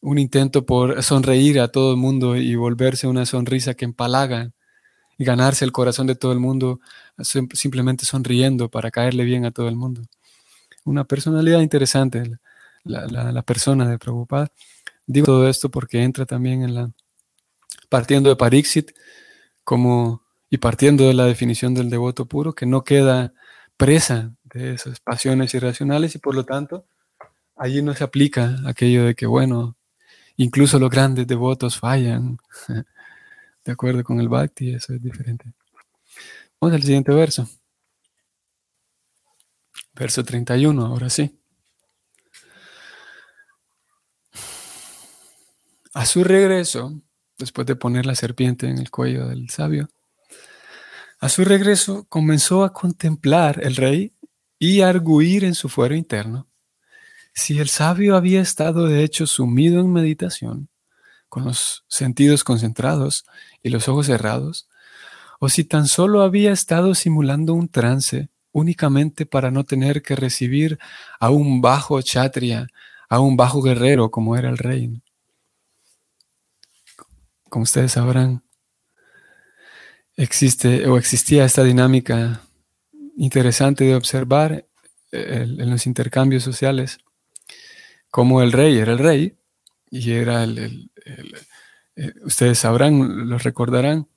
un 0.00 0.18
intento 0.18 0.66
por 0.66 1.02
sonreír 1.02 1.60
a 1.60 1.68
todo 1.68 1.92
el 1.92 1.96
mundo 1.96 2.36
y 2.36 2.54
volverse 2.56 3.06
una 3.06 3.26
sonrisa 3.26 3.74
que 3.74 3.86
empalaga 3.86 4.52
ganarse 5.18 5.64
el 5.64 5.72
corazón 5.72 6.06
de 6.06 6.14
todo 6.14 6.32
el 6.32 6.40
mundo 6.40 6.80
simplemente 7.22 8.04
sonriendo 8.06 8.68
para 8.68 8.90
caerle 8.90 9.24
bien 9.24 9.44
a 9.44 9.50
todo 9.50 9.68
el 9.68 9.76
mundo. 9.76 10.02
Una 10.84 11.04
personalidad 11.04 11.60
interesante, 11.60 12.38
la, 12.84 13.42
persona 13.42 13.88
de 13.88 13.98
Prabhupada. 13.98 14.48
Digo 15.06 15.26
todo 15.26 15.48
esto 15.48 15.70
porque 15.70 16.02
entra 16.02 16.26
también 16.26 16.62
en 16.62 16.74
la, 16.74 16.90
partiendo 17.88 18.28
de 18.28 18.36
Parixit, 18.36 18.92
como, 19.62 20.22
y 20.50 20.58
partiendo 20.58 21.06
de 21.06 21.14
la 21.14 21.24
definición 21.26 21.74
del 21.74 21.90
devoto 21.90 22.26
puro, 22.26 22.54
que 22.54 22.66
no 22.66 22.84
queda 22.84 23.32
presa 23.76 24.32
de 24.44 24.74
esas 24.74 25.00
pasiones 25.00 25.54
irracionales 25.54 26.14
y 26.14 26.18
por 26.18 26.34
lo 26.34 26.44
tanto 26.44 26.84
allí 27.56 27.82
no 27.82 27.94
se 27.94 28.04
aplica 28.04 28.56
aquello 28.66 29.04
de 29.04 29.14
que, 29.14 29.26
bueno, 29.26 29.76
incluso 30.36 30.78
los 30.78 30.90
grandes 30.90 31.26
devotos 31.26 31.78
fallan. 31.78 32.38
De 33.64 33.72
acuerdo 33.72 34.04
con 34.04 34.20
el 34.20 34.28
Bhakti, 34.28 34.74
eso 34.74 34.92
es 34.92 35.02
diferente. 35.02 35.52
Vamos 36.60 36.74
al 36.74 36.82
siguiente 36.82 37.12
verso. 37.12 37.48
Verso 39.94 40.24
31, 40.24 40.84
ahora 40.84 41.08
sí. 41.08 41.38
A 45.94 46.04
su 46.06 46.24
regreso, 46.24 47.00
después 47.38 47.66
de 47.66 47.76
poner 47.76 48.04
la 48.04 48.14
serpiente 48.14 48.68
en 48.68 48.78
el 48.78 48.90
cuello 48.90 49.28
del 49.28 49.48
sabio, 49.50 49.88
a 51.20 51.28
su 51.28 51.44
regreso 51.44 52.04
comenzó 52.08 52.64
a 52.64 52.72
contemplar 52.72 53.60
el 53.62 53.76
rey 53.76 54.12
y 54.58 54.80
a 54.80 54.88
arguir 54.88 55.44
en 55.44 55.54
su 55.54 55.68
fuero 55.68 55.94
interno 55.94 56.48
si 57.34 57.58
el 57.58 57.68
sabio 57.68 58.16
había 58.16 58.40
estado 58.40 58.86
de 58.86 59.02
hecho 59.02 59.26
sumido 59.26 59.80
en 59.80 59.92
meditación, 59.92 60.68
con 61.34 61.46
los 61.46 61.84
sentidos 61.88 62.44
concentrados 62.44 63.24
y 63.60 63.70
los 63.70 63.88
ojos 63.88 64.06
cerrados, 64.06 64.68
o 65.40 65.48
si 65.48 65.64
tan 65.64 65.88
solo 65.88 66.22
había 66.22 66.52
estado 66.52 66.94
simulando 66.94 67.54
un 67.54 67.68
trance 67.68 68.28
únicamente 68.52 69.26
para 69.26 69.50
no 69.50 69.64
tener 69.64 70.00
que 70.00 70.14
recibir 70.14 70.78
a 71.18 71.30
un 71.30 71.60
bajo 71.60 72.00
chatria, 72.02 72.68
a 73.08 73.18
un 73.18 73.36
bajo 73.36 73.62
guerrero 73.62 74.12
como 74.12 74.36
era 74.36 74.48
el 74.48 74.58
rey. 74.58 75.02
Como 77.48 77.64
ustedes 77.64 77.90
sabrán, 77.90 78.44
existe 80.16 80.86
o 80.86 80.98
existía 80.98 81.44
esta 81.44 81.64
dinámica 81.64 82.42
interesante 83.16 83.82
de 83.82 83.96
observar 83.96 84.68
en 85.10 85.68
los 85.68 85.88
intercambios 85.88 86.44
sociales, 86.44 86.98
como 88.08 88.40
el 88.40 88.52
rey 88.52 88.78
era 88.78 88.92
el 88.92 88.98
rey 89.00 89.36
y 89.94 90.12
era 90.12 90.42
el, 90.42 90.90
eh, 91.96 92.12
ustedes 92.24 92.58
sabrán, 92.58 93.28
los 93.28 93.44
recordarán, 93.44 94.08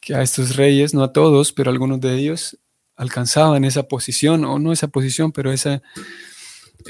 que 0.00 0.14
a 0.14 0.22
estos 0.22 0.56
reyes, 0.56 0.94
no 0.94 1.04
a 1.04 1.12
todos, 1.12 1.52
pero 1.52 1.70
algunos 1.70 2.00
de 2.00 2.14
ellos 2.14 2.58
alcanzaban 2.96 3.64
esa 3.64 3.84
posición, 3.84 4.44
o 4.44 4.58
no 4.58 4.72
esa 4.72 4.88
posición, 4.88 5.30
pero 5.30 5.52
esa, 5.52 5.82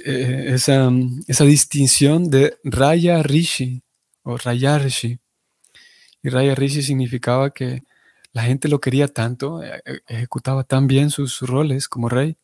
eh, 0.05 0.45
esa, 0.55 0.91
esa, 1.27 1.45
distinción 1.45 2.31
de 2.31 2.57
Raya 2.63 3.23
Rishi 3.23 3.83
o 4.23 4.37
Raya 4.39 4.79
Rishi. 4.79 5.19
Y 6.23 6.29
Raya 6.29 6.55
Rishi 6.55 6.83
significaba 6.83 7.51
que 7.51 7.83
la 8.33 8.45
gente 8.45 8.69
lo 8.69 8.81
quería 8.81 9.09
tanto, 9.09 9.63
eh, 9.63 9.83
eh, 9.85 10.01
ejecutaba 10.07 10.63
tan 10.63 10.87
bien 10.87 11.11
sus 11.11 11.41
roles 11.41 11.89
como 11.89 12.09
rey, 12.09 12.37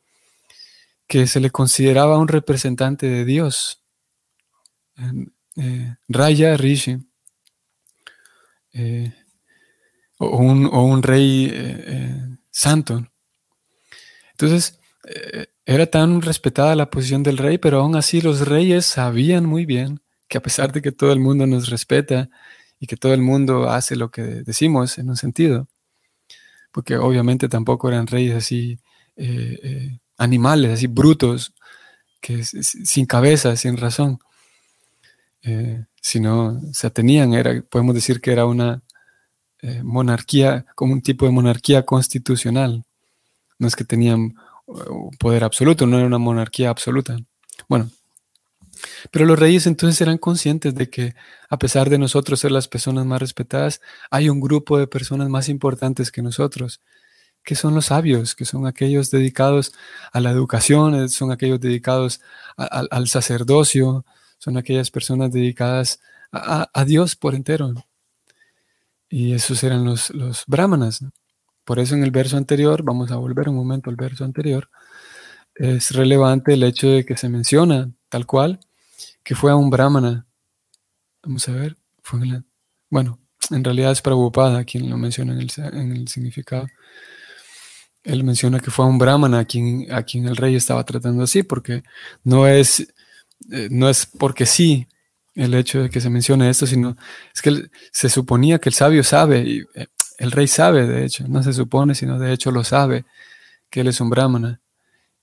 que 1.06 1.26
se 1.28 1.40
le 1.40 1.50
consideraba 1.50 2.18
un 2.18 2.28
representante 2.28 3.06
de 3.06 3.24
Dios. 3.24 3.80
Eh, 5.58 5.96
Raya 6.08 6.56
Rishi, 6.56 6.98
o, 10.18 10.36
un, 10.38 11.02
rey 11.02 11.52
santo. 12.50 13.06
Entonces, 14.30 14.78
era 15.66 15.86
tan 15.86 16.22
respetada 16.22 16.74
la 16.76 16.90
posición 16.90 17.22
del 17.22 17.38
rey, 17.38 17.58
pero 17.58 17.80
aún 17.80 17.96
así 17.96 18.20
los 18.20 18.46
reyes 18.46 18.86
sabían 18.86 19.44
muy 19.44 19.66
bien 19.66 20.00
que 20.28 20.38
a 20.38 20.42
pesar 20.42 20.72
de 20.72 20.82
que 20.82 20.92
todo 20.92 21.12
el 21.12 21.20
mundo 21.20 21.46
nos 21.46 21.68
respeta 21.70 22.28
y 22.78 22.86
que 22.86 22.96
todo 22.96 23.14
el 23.14 23.22
mundo 23.22 23.68
hace 23.68 23.96
lo 23.96 24.10
que 24.10 24.22
decimos 24.22 24.98
en 24.98 25.10
un 25.10 25.16
sentido, 25.16 25.68
porque 26.72 26.96
obviamente 26.96 27.48
tampoco 27.48 27.88
eran 27.88 28.06
reyes 28.06 28.36
así 28.36 28.78
eh, 29.16 29.58
eh, 29.62 29.98
animales, 30.16 30.70
así 30.72 30.86
brutos, 30.86 31.54
que 32.20 32.44
sin 32.44 33.06
cabeza, 33.06 33.56
sin 33.56 33.76
razón, 33.76 34.18
eh, 35.42 35.84
sino 36.00 36.60
se 36.72 36.90
tenían, 36.90 37.34
era, 37.34 37.62
podemos 37.62 37.94
decir 37.94 38.20
que 38.20 38.32
era 38.32 38.46
una 38.46 38.82
monarquía, 39.82 40.66
como 40.76 40.92
un 40.92 41.02
tipo 41.02 41.26
de 41.26 41.32
monarquía 41.32 41.84
constitucional. 41.84 42.84
No 43.58 43.66
es 43.66 43.74
que 43.74 43.82
tenían 43.82 44.36
poder 45.18 45.42
absoluto, 45.42 45.84
no 45.84 45.98
era 45.98 46.06
una 46.06 46.18
monarquía 46.18 46.70
absoluta. 46.70 47.16
Bueno, 47.68 47.90
pero 49.10 49.24
los 49.24 49.38
reyes 49.38 49.66
entonces 49.66 50.00
eran 50.00 50.18
conscientes 50.18 50.74
de 50.74 50.90
que 50.90 51.14
a 51.48 51.58
pesar 51.58 51.90
de 51.90 51.98
nosotros 51.98 52.40
ser 52.40 52.52
las 52.52 52.68
personas 52.68 53.06
más 53.06 53.20
respetadas, 53.20 53.80
hay 54.10 54.28
un 54.28 54.40
grupo 54.40 54.78
de 54.78 54.86
personas 54.86 55.28
más 55.28 55.48
importantes 55.48 56.10
que 56.10 56.22
nosotros, 56.22 56.80
que 57.44 57.54
son 57.54 57.74
los 57.74 57.86
sabios, 57.86 58.34
que 58.34 58.44
son 58.44 58.66
aquellos 58.66 59.10
dedicados 59.10 59.72
a 60.12 60.20
la 60.20 60.30
educación, 60.30 60.94
eh, 60.94 61.08
son 61.08 61.32
aquellos 61.32 61.60
dedicados 61.60 62.20
al 62.56 63.08
sacerdocio, 63.08 64.04
son 64.38 64.56
aquellas 64.56 64.90
personas 64.90 65.32
dedicadas 65.32 66.00
a, 66.32 66.84
Dios 66.84 67.16
por 67.16 67.34
entero. 67.34 67.74
Y 69.08 69.32
esos 69.32 69.62
eran 69.64 69.84
los, 69.84 70.10
los 70.10 70.44
brahmanas. 70.46 71.04
Por 71.64 71.78
eso 71.78 71.94
en 71.94 72.02
el 72.02 72.10
verso 72.10 72.36
anterior, 72.36 72.82
vamos 72.82 73.10
a 73.10 73.16
volver 73.16 73.48
un 73.48 73.56
momento 73.56 73.90
al 73.90 73.96
verso 73.96 74.24
anterior, 74.24 74.70
es 75.54 75.90
relevante 75.90 76.54
el 76.54 76.62
hecho 76.62 76.88
de 76.88 77.04
que 77.04 77.16
se 77.16 77.28
menciona 77.28 77.90
tal 78.08 78.26
cual 78.26 78.60
que 79.22 79.34
fue 79.34 79.50
a 79.50 79.56
un 79.56 79.68
brahmana. 79.68 80.26
Vamos 81.22 81.46
a 81.48 81.52
ver. 81.52 81.76
bueno, 82.88 83.18
en 83.50 83.64
realidad 83.64 83.92
es 83.92 84.00
Prabhupada 84.00 84.64
quien 84.64 84.88
lo 84.88 84.96
menciona 84.96 85.34
en 85.34 85.92
el, 85.92 86.08
significado. 86.08 86.66
Él 88.04 88.24
menciona 88.24 88.60
que 88.60 88.70
fue 88.70 88.86
a 88.86 88.88
un 88.88 88.98
brahmana 88.98 89.40
a 89.40 89.44
quien, 89.44 89.92
a 89.92 90.02
quien 90.04 90.26
el 90.28 90.36
rey 90.36 90.54
estaba 90.54 90.84
tratando 90.84 91.24
así, 91.24 91.42
porque 91.42 91.82
no 92.24 92.46
es, 92.46 92.94
eh, 93.50 93.68
no 93.70 93.88
es 93.88 94.06
porque 94.06 94.46
sí 94.46 94.86
el 95.34 95.54
hecho 95.54 95.82
de 95.82 95.90
que 95.90 96.00
se 96.00 96.10
mencione 96.10 96.50
esto, 96.50 96.66
sino 96.66 96.96
es 97.32 97.40
que 97.40 97.70
se 97.92 98.08
suponía 98.08 98.58
que 98.58 98.68
el 98.68 98.74
sabio 98.74 99.04
sabe, 99.04 99.40
y 99.40 99.64
eh, 99.74 99.86
el 100.18 100.32
rey 100.32 100.48
sabe, 100.48 100.86
de 100.86 101.04
hecho, 101.04 101.26
no 101.28 101.42
se 101.42 101.52
supone, 101.52 101.94
sino 101.94 102.18
de 102.18 102.32
hecho 102.32 102.50
lo 102.50 102.64
sabe, 102.64 103.04
que 103.70 103.80
él 103.80 103.88
es 103.88 104.00
un 104.00 104.10
brahmana. 104.10 104.60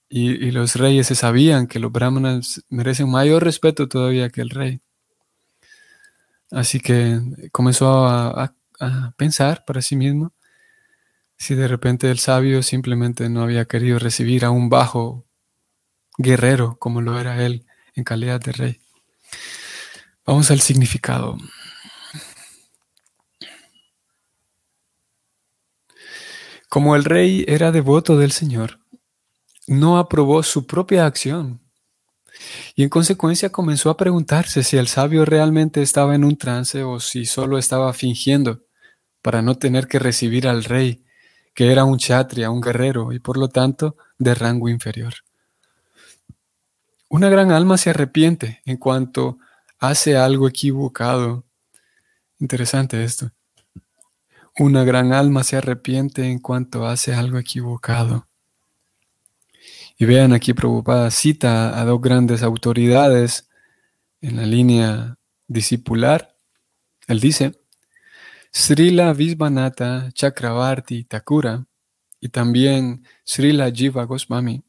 Y, 0.08 0.52
los 0.52 0.76
reyes 0.76 1.08
se 1.08 1.16
sabían 1.16 1.68
que 1.68 1.80
los 1.80 1.92
brahmanas 1.92 2.64
merecen 2.70 3.10
mayor 3.10 3.44
respeto 3.44 3.90
todavía 3.90 4.30
que 4.30 4.42
el 4.42 4.50
rey. 4.52 4.82
Así 6.52 6.80
que 6.80 7.20
comenzó 7.52 8.08
a, 8.08 8.54
pensar 9.18 9.64
para 9.66 9.82
sí 9.82 9.96
mismo 9.96 10.34
si 11.38 11.56
de 11.56 11.68
repente 11.68 12.12
el 12.12 12.20
sabio 12.20 12.62
simplemente 12.62 13.30
no 13.30 13.42
había 13.42 13.66
querido 13.66 14.00
recibir 14.00 14.44
a 14.44 14.52
un 14.52 14.70
bajo 14.70 15.26
guerrero 16.18 16.76
como 16.78 17.00
lo 17.00 17.18
era 17.18 17.42
él 17.46 17.66
en 17.96 18.04
calidad 18.04 18.40
de 18.42 18.52
rey. 18.52 18.82
Vamos 20.26 20.52
al 20.52 20.62
significado. 20.62 21.38
Como 26.70 26.96
el 26.96 27.06
rey 27.06 27.46
era 27.48 27.72
devoto 27.72 28.18
del 28.18 28.32
Señor, 28.32 28.80
no 29.68 29.98
aprobó 29.98 30.44
su 30.44 30.68
propia 30.68 31.06
acción 31.06 31.62
y 32.76 32.84
en 32.84 32.90
consecuencia 32.90 33.50
comenzó 33.52 33.90
a 33.90 33.98
preguntarse 33.98 34.64
si 34.64 34.78
el 34.78 34.88
sabio 34.88 35.26
realmente 35.26 35.82
estaba 35.82 36.16
en 36.16 36.26
un 36.26 36.38
trance 36.38 36.84
o 36.84 37.00
si 37.00 37.26
solo 37.26 37.58
estaba 37.58 37.94
fingiendo 37.94 38.64
para 39.22 39.42
no 39.42 39.56
tener 39.58 39.88
que 39.88 40.00
recibir 40.00 40.48
al 40.48 40.64
rey, 40.64 41.06
que 41.54 41.72
era 41.72 41.86
un 41.86 41.98
chatria, 41.98 42.52
un 42.52 42.62
guerrero 42.62 43.14
y 43.14 43.20
por 43.20 43.38
lo 43.38 43.48
tanto 43.48 43.96
de 44.18 44.36
rango 44.36 44.70
inferior. 44.70 45.14
Una 47.16 47.30
gran 47.30 47.54
alma 47.54 47.78
se 47.78 47.92
arrepiente 47.92 48.62
en 48.66 48.76
cuanto 48.76 49.38
hace 49.80 50.18
algo 50.18 50.50
equivocado. 50.50 51.46
Interesante 52.40 53.06
esto. 53.06 53.32
Una 54.60 54.84
gran 54.84 55.14
alma 55.14 55.46
se 55.46 55.56
arrepiente 55.56 56.30
en 56.30 56.40
cuanto 56.40 56.86
hace 56.86 57.14
algo 57.14 57.38
equivocado. 57.38 58.28
Y 59.98 60.04
vean 60.04 60.34
aquí 60.34 60.54
preocupada 60.54 61.10
cita 61.10 61.80
a 61.80 61.86
dos 61.86 62.02
grandes 62.02 62.44
autoridades 62.44 63.48
en 64.20 64.36
la 64.36 64.46
línea 64.46 65.18
discipular. 65.48 66.36
Él 67.08 67.22
dice, 67.22 67.62
Srila 68.52 69.14
Visvanatha 69.14 70.12
Chakravarti 70.12 71.06
Thakura 71.06 71.66
y 72.20 72.28
también 72.28 73.06
Srila 73.24 73.72
Jiva 73.72 74.04
Goswami 74.04 74.65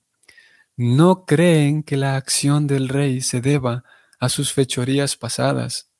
no 0.76 1.24
creen 1.24 1.82
que 1.82 1.96
la 1.96 2.16
acción 2.16 2.66
del 2.66 2.88
rey 2.88 3.20
se 3.20 3.40
deba 3.40 3.84
a 4.18 4.28
sus 4.28 4.52
fechorías 4.52 5.16
pasadas. 5.16 5.90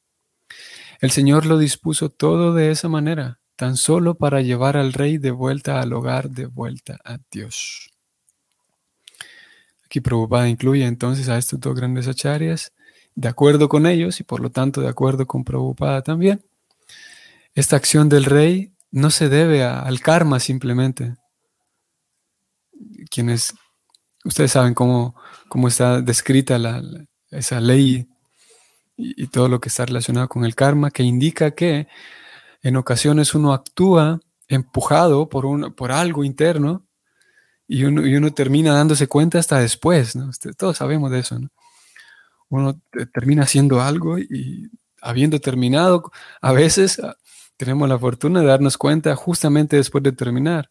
El 1.00 1.10
Señor 1.10 1.46
lo 1.46 1.58
dispuso 1.58 2.10
todo 2.10 2.54
de 2.54 2.70
esa 2.70 2.88
manera, 2.88 3.40
tan 3.56 3.76
solo 3.76 4.16
para 4.16 4.42
llevar 4.42 4.76
al 4.76 4.92
rey 4.92 5.18
de 5.18 5.30
vuelta 5.30 5.80
al 5.80 5.92
hogar, 5.92 6.30
de 6.30 6.46
vuelta 6.46 6.98
a 7.04 7.18
Dios. 7.30 7.90
Aquí 9.84 10.00
Prabhupada 10.00 10.48
incluye 10.48 10.84
entonces 10.84 11.28
a 11.28 11.38
estos 11.38 11.60
dos 11.60 11.74
grandes 11.74 12.08
acharyas, 12.08 12.72
de 13.14 13.28
acuerdo 13.28 13.68
con 13.68 13.86
ellos 13.86 14.20
y 14.20 14.24
por 14.24 14.40
lo 14.40 14.50
tanto 14.50 14.80
de 14.80 14.88
acuerdo 14.88 15.26
con 15.26 15.44
Prabhupada 15.44 16.02
también. 16.02 16.44
Esta 17.54 17.76
acción 17.76 18.08
del 18.08 18.24
rey 18.24 18.72
no 18.90 19.10
se 19.10 19.28
debe 19.28 19.64
al 19.64 20.00
karma 20.00 20.40
simplemente. 20.40 21.14
Quienes, 23.10 23.54
ustedes 24.26 24.52
saben 24.52 24.74
cómo, 24.74 25.14
cómo 25.48 25.68
está 25.68 26.00
descrita 26.02 26.58
esa 27.30 27.60
ley 27.60 28.08
y, 28.96 29.26
todo 29.28 29.48
lo 29.48 29.60
que 29.60 29.68
está 29.68 29.86
relacionado 29.86 30.28
con 30.28 30.44
el 30.44 30.54
karma, 30.54 30.90
que 30.90 31.02
indica 31.02 31.52
que 31.52 31.86
en 32.62 32.76
ocasiones 32.76 33.34
uno 33.34 33.52
actúa 33.52 34.20
empujado 34.48 35.28
por, 35.28 35.46
un, 35.46 35.72
por 35.74 35.92
algo 35.92 36.24
interno 36.24 36.86
y 37.68 37.84
uno, 37.84 38.06
y 38.06 38.14
uno, 38.14 38.32
termina 38.32 38.72
dándose 38.74 39.08
cuenta 39.08 39.38
hasta 39.38 39.58
después, 39.58 40.16
¿no? 40.16 40.30
Este, 40.30 40.52
todos 40.52 40.76
sabemos 40.76 41.10
de 41.10 41.18
eso, 41.20 41.38
¿no? 41.38 41.48
Uno 42.48 42.80
termina 43.12 43.42
haciendo 43.42 43.82
algo 43.82 44.18
y 44.18 44.70
habiendo 45.02 45.40
terminado, 45.40 46.12
a 46.40 46.52
veces 46.52 47.00
ah, 47.00 47.16
tenemos 47.56 47.88
la 47.88 47.98
fortuna 47.98 48.40
de 48.40 48.46
darnos 48.46 48.78
cuenta 48.78 49.16
justamente 49.16 49.76
después 49.76 50.04
de 50.04 50.12
terminar. 50.12 50.70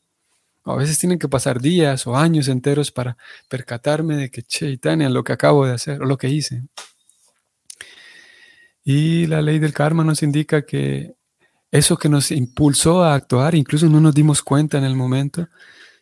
A 0.66 0.76
veces 0.76 0.98
tienen 0.98 1.20
que 1.20 1.30
pasar 1.30 1.62
días 1.62 2.08
o 2.08 2.18
años 2.18 2.48
enteros 2.48 2.92
para 2.92 3.18
percatarme 3.48 4.18
de 4.18 4.32
que, 4.32 4.42
che, 4.42 4.78
Tania, 4.78 5.10
lo 5.10 5.24
que 5.24 5.34
acabo 5.34 5.66
de 5.66 5.74
hacer 5.74 6.02
o 6.02 6.06
lo 6.06 6.18
que 6.18 6.30
hice. 6.30 6.64
Y 8.84 9.28
la 9.28 9.42
ley 9.42 9.60
del 9.60 9.74
karma 9.74 10.04
nos 10.04 10.24
indica 10.24 10.64
que 10.64 11.16
eso 11.72 11.98
que 11.98 12.10
nos 12.10 12.32
impulsó 12.32 13.04
a 13.04 13.16
actuar, 13.16 13.56
incluso 13.56 13.88
no 13.90 14.00
nos 14.00 14.14
dimos 14.14 14.42
cuenta 14.42 14.78
en 14.78 14.84
el 14.84 14.96
momento, 14.96 15.48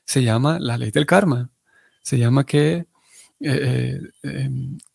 se 0.06 0.23
llama 0.23 0.60
la 0.60 0.78
ley 0.78 0.91
del 0.91 1.06
karma. 1.06 1.49
Se 2.02 2.17
llama 2.17 2.45
que 2.45 2.86
eh, 3.39 3.99
eh, 4.23 4.49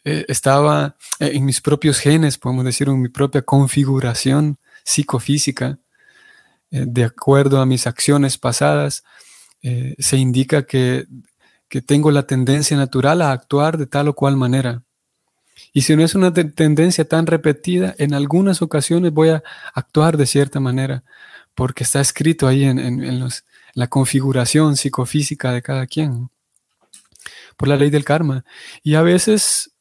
eh, 0.05 0.25
estaba 0.29 0.97
en 1.19 1.45
mis 1.45 1.61
propios 1.61 1.99
genes, 1.99 2.39
podemos 2.39 2.65
decir, 2.65 2.89
en 2.89 3.01
mi 3.01 3.09
propia 3.09 3.43
configuración 3.43 4.59
psicofísica, 4.85 5.79
de 6.71 7.05
acuerdo 7.05 7.61
a 7.61 7.67
mis 7.67 7.87
acciones 7.87 8.37
pasadas, 8.37 9.03
se 9.63 10.17
indica 10.17 10.65
que, 10.65 11.07
que, 11.69 11.83
tengo 11.83 12.11
la 12.11 12.27
tendencia 12.27 12.77
natural 12.77 13.23
a 13.23 13.33
actuar 13.33 13.77
de 13.79 13.87
tal 13.87 14.09
o 14.09 14.15
cual 14.15 14.37
manera. 14.37 14.83
Y 15.73 15.83
si 15.83 15.97
no 15.97 16.05
es 16.05 16.15
una 16.15 16.33
tendencia 16.33 17.07
tan 17.07 17.27
repetida, 17.27 17.95
en 17.99 18.15
algunas 18.15 18.63
ocasiones 18.63 19.13
voy 19.13 19.31
a 19.31 19.43
actuar 19.75 20.17
de 20.17 20.27
cierta 20.27 20.61
manera, 20.61 21.05
porque 21.55 21.85
está 21.85 22.01
escrito 22.01 22.47
ahí 22.47 22.65
en, 22.65 22.79
en 22.79 23.21
los, 23.21 23.45
la 23.75 23.89
configuración 23.89 24.77
psicofísica 24.77 25.53
de 25.53 25.63
cada 25.63 25.87
quien, 25.87 26.31
por 27.57 27.69
la 27.69 27.77
ley 27.77 27.91
del 27.91 28.05
karma. 28.05 28.45
Y 28.83 28.95
a 28.95 29.03
veces 29.03 29.73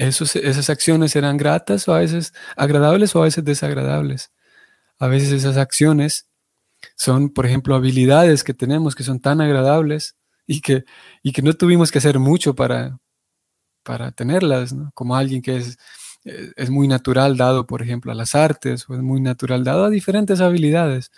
esos, 0.00 0.34
esas 0.36 0.70
acciones 0.70 1.12
serán 1.12 1.36
gratas 1.36 1.86
o 1.86 1.94
a 1.94 1.98
veces 1.98 2.32
agradables 2.56 3.14
o 3.14 3.20
a 3.20 3.24
veces 3.24 3.44
desagradables. 3.44 4.30
A 4.98 5.08
veces 5.08 5.32
esas 5.32 5.56
acciones 5.56 6.29
son, 6.96 7.30
por 7.30 7.46
ejemplo, 7.46 7.74
habilidades 7.74 8.44
que 8.44 8.54
tenemos 8.54 8.94
que 8.94 9.02
son 9.02 9.20
tan 9.20 9.40
agradables 9.40 10.16
y 10.46 10.60
que, 10.60 10.84
y 11.22 11.32
que 11.32 11.42
no 11.42 11.52
tuvimos 11.54 11.90
que 11.90 11.98
hacer 11.98 12.18
mucho 12.18 12.54
para, 12.54 12.98
para 13.82 14.12
tenerlas, 14.12 14.74
como 14.94 15.16
alguien 15.16 15.42
que 15.42 15.56
es, 15.58 15.78
es 16.24 16.70
muy 16.70 16.88
natural 16.88 17.36
dado, 17.36 17.66
por 17.66 17.82
ejemplo, 17.82 18.12
a 18.12 18.14
las 18.14 18.34
artes 18.34 18.88
o 18.88 18.94
es 18.94 19.00
muy 19.00 19.20
natural 19.20 19.64
dado 19.64 19.84
a 19.84 19.90
diferentes 19.90 20.40
habilidades. 20.40 21.10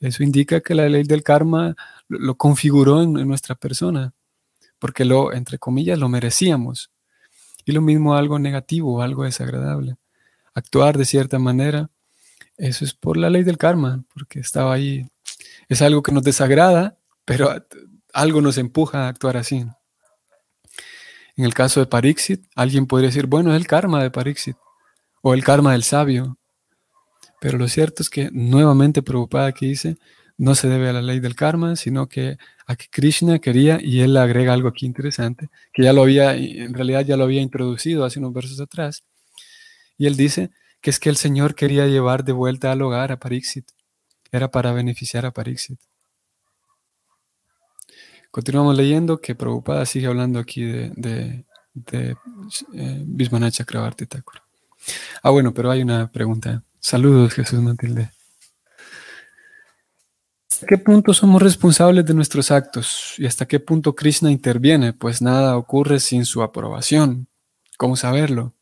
Eso 0.00 0.22
indica 0.24 0.60
que 0.60 0.74
la 0.74 0.88
ley 0.88 1.04
del 1.04 1.22
karma 1.22 1.76
lo, 2.08 2.36
configuró 2.36 3.02
en, 3.02 3.12
nuestra 3.12 3.54
persona, 3.54 4.12
porque 4.78 5.04
lo, 5.04 5.32
entre 5.32 5.58
comillas, 5.58 5.98
lo 5.98 6.08
merecíamos. 6.08 6.90
Y 7.64 7.72
lo 7.72 7.80
mismo 7.80 8.16
algo 8.16 8.38
negativo, 8.40 9.00
algo 9.02 9.24
desagradable. 9.24 9.94
Actuar 10.54 10.98
de 10.98 11.04
cierta 11.04 11.38
manera, 11.38 11.90
eso 12.56 12.84
es 12.84 12.94
por 12.94 13.16
la 13.16 13.30
ley 13.30 13.42
del 13.42 13.58
karma, 13.58 14.04
porque 14.14 14.40
estaba 14.40 14.74
ahí. 14.74 15.06
Es 15.68 15.82
algo 15.82 16.02
que 16.02 16.12
nos 16.12 16.22
desagrada, 16.22 16.98
pero 17.24 17.50
algo 18.12 18.40
nos 18.40 18.58
empuja 18.58 19.04
a 19.04 19.08
actuar 19.08 19.36
así. 19.36 19.64
En 21.36 21.44
el 21.44 21.54
caso 21.54 21.80
de 21.80 21.86
Parixit, 21.86 22.44
alguien 22.54 22.86
podría 22.86 23.08
decir, 23.08 23.26
bueno, 23.26 23.52
es 23.52 23.56
el 23.56 23.66
karma 23.66 24.02
de 24.02 24.10
Parixit, 24.10 24.56
o 25.22 25.34
el 25.34 25.44
karma 25.44 25.72
del 25.72 25.82
sabio, 25.82 26.38
pero 27.40 27.58
lo 27.58 27.68
cierto 27.68 28.02
es 28.02 28.10
que 28.10 28.30
nuevamente 28.32 29.02
preocupada 29.02 29.52
que 29.52 29.66
dice, 29.66 29.96
no 30.36 30.54
se 30.54 30.68
debe 30.68 30.88
a 30.88 30.92
la 30.92 31.02
ley 31.02 31.20
del 31.20 31.34
karma, 31.34 31.76
sino 31.76 32.08
que 32.08 32.36
a 32.66 32.76
que 32.76 32.86
Krishna 32.90 33.38
quería, 33.38 33.78
y 33.82 34.00
él 34.00 34.16
agrega 34.16 34.52
algo 34.52 34.68
aquí 34.68 34.86
interesante, 34.86 35.48
que 35.72 35.82
ya 35.82 35.92
lo 35.92 36.02
había, 36.02 36.34
en 36.34 36.74
realidad 36.74 37.04
ya 37.04 37.16
lo 37.16 37.24
había 37.24 37.40
introducido 37.40 38.04
hace 38.04 38.18
unos 38.18 38.32
versos 38.32 38.60
atrás, 38.60 39.04
y 39.96 40.06
él 40.06 40.16
dice 40.16 40.50
que 40.82 40.90
es 40.90 40.98
que 41.00 41.08
el 41.08 41.16
Señor 41.16 41.54
quería 41.54 41.86
llevar 41.86 42.24
de 42.24 42.32
vuelta 42.32 42.72
al 42.72 42.82
hogar 42.82 43.12
a 43.12 43.18
Parixit, 43.18 43.70
era 44.32 44.50
para 44.50 44.72
beneficiar 44.72 45.24
a 45.24 45.30
Parixit. 45.30 45.80
Continuamos 48.30 48.76
leyendo 48.76 49.20
que 49.20 49.34
Prabhupada 49.34 49.86
sigue 49.86 50.06
hablando 50.06 50.38
aquí 50.38 50.64
de, 50.64 50.92
de, 50.96 51.44
de 51.74 52.16
eh. 52.74 53.04
Ah, 55.22 55.30
bueno, 55.30 55.54
pero 55.54 55.70
hay 55.70 55.82
una 55.82 56.10
pregunta. 56.10 56.64
Saludos, 56.80 57.34
Jesús 57.34 57.60
Matilde. 57.60 58.10
¿Hasta 60.50 60.66
qué 60.66 60.78
punto 60.78 61.14
somos 61.14 61.42
responsables 61.42 62.04
de 62.04 62.14
nuestros 62.14 62.50
actos? 62.50 63.14
¿Y 63.18 63.26
hasta 63.26 63.46
qué 63.46 63.60
punto 63.60 63.94
Krishna 63.94 64.30
interviene? 64.30 64.92
Pues 64.92 65.22
nada 65.22 65.56
ocurre 65.56 66.00
sin 66.00 66.24
su 66.24 66.42
aprobación. 66.42 67.28
¿Cómo 67.76 67.96
saberlo? 67.96 68.54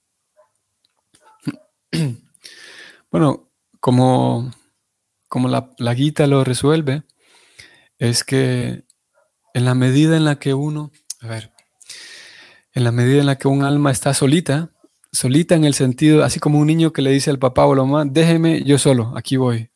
Bueno, 3.11 3.51
como, 3.81 4.51
como 5.29 5.49
la, 5.49 5.71
la 5.79 5.95
Gita 5.95 6.27
lo 6.27 6.45
resuelve, 6.45 7.03
es 7.99 8.25
que 8.25 8.85
en 9.55 9.65
la 9.65 9.75
medida 9.75 10.17
en 10.17 10.25
la 10.25 10.39
que 10.39 10.55
uno, 10.55 10.91
a 11.21 11.27
ver, 11.27 11.53
en 12.73 12.85
la 12.85 12.93
medida 12.93 13.21
en 13.21 13.27
la 13.27 13.37
que 13.37 13.49
un 13.49 13.65
alma 13.65 13.91
está 13.91 14.15
solita, 14.15 14.71
solita 15.13 15.55
en 15.55 15.65
el 15.65 15.75
sentido, 15.75 16.25
así 16.25 16.39
como 16.41 16.59
un 16.59 16.67
niño 16.67 16.93
que 16.93 17.03
le 17.03 17.11
dice 17.11 17.31
al 17.31 17.39
papá 17.39 17.67
o 17.67 17.75
la 17.75 17.85
mamá, 17.85 18.05
déjeme 18.05 18.63
yo 18.63 18.79
solo, 18.79 19.13
aquí 19.17 19.37
voy. 19.37 19.71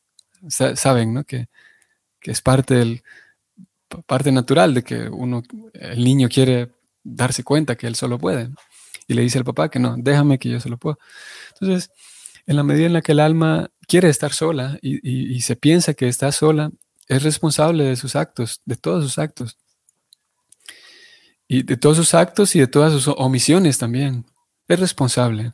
saben, 0.49 1.15
¿no? 1.15 1.25
Que, 1.25 1.49
es 2.23 2.41
parte 2.41 2.75
del 2.75 3.03
parte 4.07 4.33
natural 4.33 4.73
de 4.73 4.83
que 4.83 5.09
uno, 5.09 5.43
el 5.75 6.03
niño 6.03 6.29
quiere 6.29 6.71
darse 7.03 7.45
cuenta 7.45 7.77
que 7.77 7.87
él 7.87 7.95
solo 7.97 8.19
puede. 8.19 8.49
Y 9.07 9.15
le 9.15 9.23
dice 9.23 9.39
al 9.39 9.45
papá 9.45 9.69
que 9.69 9.79
no, 9.79 9.95
déjame 9.99 10.39
que 10.39 10.49
yo 10.49 10.59
solo 10.59 10.79
puedo. 10.79 10.99
Entonces, 11.53 11.91
en 12.47 12.57
la 12.57 12.63
medida 12.63 12.87
en 12.87 12.93
la 12.93 13.03
que 13.03 13.13
el 13.13 13.21
alma 13.21 13.71
quiere 13.87 14.09
estar 14.09 14.33
sola 14.33 14.79
y, 14.83 15.41
se 15.41 15.57
piensa 15.57 15.95
que 15.95 16.09
está 16.09 16.33
sola, 16.33 16.71
es 17.09 17.23
responsable 17.23 17.85
de 17.85 17.97
sus 17.97 18.17
actos, 18.17 18.61
de 18.65 18.77
todos 18.77 19.05
sus 19.05 19.19
actos. 19.19 19.59
Y 21.47 21.63
de 21.63 21.77
todos 21.77 21.99
sus 21.99 22.15
actos 22.15 22.57
y 22.57 22.61
de 22.61 22.67
todas 22.67 22.93
sus 22.93 23.09
omisiones 23.09 23.79
también 23.79 24.25
es 24.67 24.81
responsable. 24.81 25.53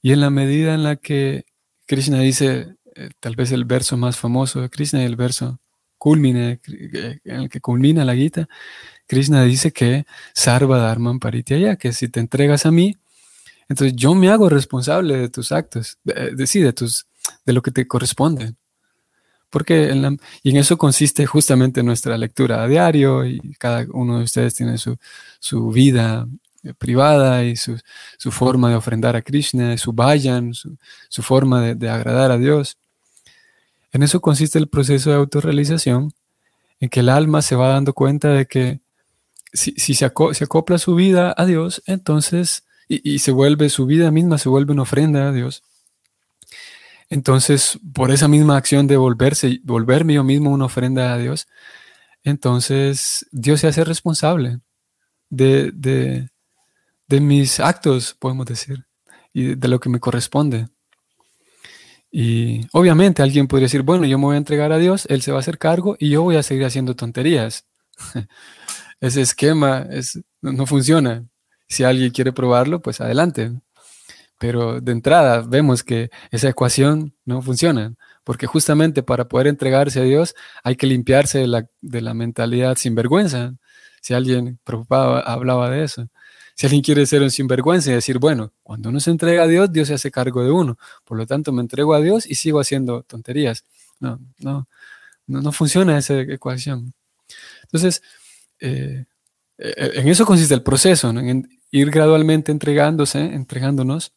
Y 0.00 0.12
en 0.12 0.20
la 0.20 0.30
medida 0.30 0.74
en 0.74 0.84
la 0.84 0.96
que 0.96 1.44
Krishna 1.86 2.20
dice, 2.20 2.76
eh, 2.94 3.10
tal 3.18 3.34
vez 3.36 3.52
el 3.52 3.64
verso 3.64 3.96
más 3.96 4.16
famoso 4.16 4.60
de 4.60 4.70
Krishna, 4.70 5.04
el 5.04 5.16
verso 5.16 5.60
culmine, 5.98 6.60
eh, 6.68 7.18
en 7.24 7.40
el 7.42 7.48
que 7.48 7.60
culmina 7.60 8.04
la 8.04 8.14
Gita, 8.14 8.48
Krishna 9.06 9.42
dice 9.42 9.72
que 9.72 10.06
Sarva 10.34 10.78
Dharman 10.78 11.18
Parityaya, 11.18 11.76
que 11.76 11.92
si 11.92 12.08
te 12.08 12.20
entregas 12.20 12.64
a 12.64 12.70
mí, 12.70 12.96
entonces 13.70 13.96
yo 13.96 14.14
me 14.14 14.28
hago 14.28 14.48
responsable 14.48 15.16
de 15.16 15.28
tus 15.28 15.52
actos, 15.52 15.96
de, 16.04 16.34
de 16.34 16.72
tus, 16.72 17.06
de 17.46 17.52
lo 17.52 17.62
que 17.62 17.70
te 17.70 17.86
corresponde. 17.86 18.54
Porque 19.48 19.90
en 19.90 20.18
y 20.42 20.50
en 20.50 20.56
eso 20.58 20.76
consiste 20.76 21.24
justamente 21.24 21.82
nuestra 21.82 22.18
lectura 22.18 22.62
a 22.62 22.68
diario 22.68 23.24
y 23.24 23.40
cada 23.58 23.86
uno 23.92 24.18
de 24.18 24.24
ustedes 24.24 24.54
tiene 24.54 24.76
su, 24.76 24.96
su 25.38 25.70
vida 25.70 26.26
eh, 26.62 26.74
privada 26.74 27.44
y 27.44 27.56
su, 27.56 27.78
forma 28.30 28.68
de 28.68 28.74
ofrendar 28.74 29.16
a 29.16 29.22
Krishna, 29.22 29.78
su 29.78 29.92
vayan, 29.92 30.52
su, 30.52 31.22
forma 31.22 31.74
de, 31.74 31.88
agradar 31.88 32.32
a 32.32 32.38
Dios. 32.38 32.76
En 33.92 34.02
eso 34.02 34.20
consiste 34.20 34.58
el 34.58 34.68
proceso 34.68 35.10
de 35.10 35.16
autorrealización, 35.16 36.12
en 36.80 36.88
que 36.88 37.00
el 37.00 37.08
alma 37.08 37.40
se 37.40 37.56
va 37.56 37.68
dando 37.68 37.94
cuenta 37.94 38.30
de 38.30 38.46
que 38.46 38.80
si, 39.52 39.72
se, 39.94 40.04
acopla 40.04 40.78
su 40.78 40.94
vida 40.94 41.34
a 41.36 41.46
Dios, 41.46 41.82
entonces, 41.86 42.64
y, 42.92 43.20
se 43.20 43.30
vuelve, 43.30 43.68
su 43.68 43.86
vida 43.86 44.10
misma 44.10 44.36
se 44.36 44.48
vuelve 44.48 44.72
una 44.72 44.82
ofrenda 44.82 45.28
a 45.28 45.32
Dios. 45.32 45.62
Entonces, 47.08 47.78
por 47.94 48.10
esa 48.10 48.26
misma 48.26 48.56
acción 48.56 48.88
de 48.88 48.96
volverse, 48.96 49.60
volverme 49.62 50.14
yo 50.14 50.24
mismo 50.24 50.50
una 50.50 50.64
ofrenda 50.64 51.12
a 51.12 51.18
Dios, 51.18 51.46
entonces 52.24 53.26
Dios 53.30 53.60
se 53.60 53.68
hace 53.68 53.84
responsable 53.84 54.58
de, 55.28 55.70
de 55.72 57.20
mis 57.20 57.60
actos, 57.60 58.16
podemos 58.18 58.46
decir, 58.46 58.86
y 59.32 59.54
de 59.54 59.68
lo 59.68 59.78
que 59.78 59.88
me 59.88 60.00
corresponde. 60.00 60.68
Y 62.10 62.66
obviamente 62.72 63.22
alguien 63.22 63.46
podría 63.46 63.66
decir, 63.66 63.82
bueno, 63.82 64.04
yo 64.04 64.18
me 64.18 64.24
voy 64.24 64.34
a 64.34 64.38
entregar 64.38 64.72
a 64.72 64.78
Dios, 64.78 65.06
Él 65.08 65.22
se 65.22 65.30
va 65.30 65.38
a 65.38 65.40
hacer 65.40 65.58
cargo 65.58 65.96
y 65.98 66.10
yo 66.10 66.22
voy 66.22 66.34
a 66.36 66.42
seguir 66.42 66.64
haciendo 66.64 66.96
tonterías. 66.96 67.66
Ese 69.00 69.20
esquema 69.20 69.86
es, 69.90 70.20
no 70.42 70.66
funciona. 70.66 71.24
Si 71.70 71.84
alguien 71.84 72.10
quiere 72.10 72.32
probarlo, 72.32 72.82
pues 72.82 73.00
adelante. 73.00 73.52
Pero 74.38 74.80
de 74.80 74.92
entrada 74.92 75.42
vemos 75.42 75.84
que 75.84 76.10
esa 76.30 76.48
ecuación 76.48 77.14
no 77.24 77.42
funciona, 77.42 77.94
porque 78.24 78.46
justamente 78.46 79.02
para 79.02 79.28
poder 79.28 79.46
entregarse 79.46 80.00
a 80.00 80.04
Dios 80.04 80.34
hay 80.64 80.76
que 80.76 80.86
limpiarse 80.86 81.38
de 81.38 81.46
la, 81.46 81.66
de 81.80 82.00
la 82.02 82.14
mentalidad 82.14 82.76
sinvergüenza. 82.76 83.54
Si 84.02 84.14
alguien 84.14 84.58
preocupado 84.64 85.16
hablaba 85.26 85.70
de 85.70 85.84
eso. 85.84 86.08
Si 86.54 86.66
alguien 86.66 86.82
quiere 86.82 87.06
ser 87.06 87.22
un 87.22 87.30
sinvergüenza 87.30 87.90
y 87.90 87.94
decir, 87.94 88.18
bueno, 88.18 88.52
cuando 88.62 88.88
uno 88.90 89.00
se 89.00 89.10
entrega 89.10 89.44
a 89.44 89.46
Dios, 89.46 89.72
Dios 89.72 89.88
se 89.88 89.94
hace 89.94 90.10
cargo 90.10 90.42
de 90.44 90.50
uno. 90.50 90.78
Por 91.04 91.16
lo 91.18 91.26
tanto, 91.26 91.52
me 91.52 91.62
entrego 91.62 91.94
a 91.94 92.00
Dios 92.00 92.26
y 92.26 92.34
sigo 92.34 92.60
haciendo 92.60 93.02
tonterías. 93.04 93.64
No, 94.00 94.20
no, 94.38 94.68
no, 95.26 95.52
funciona 95.52 95.96
esa 95.98 96.20
ecuación. 96.20 96.92
Entonces, 97.62 98.02
eh, 98.58 99.04
en 99.60 100.08
eso 100.08 100.24
consiste 100.24 100.54
el 100.54 100.62
proceso, 100.62 101.10
en 101.10 101.48
ir 101.70 101.90
gradualmente 101.90 102.50
entregándose, 102.50 103.20
entregándonos. 103.20 104.12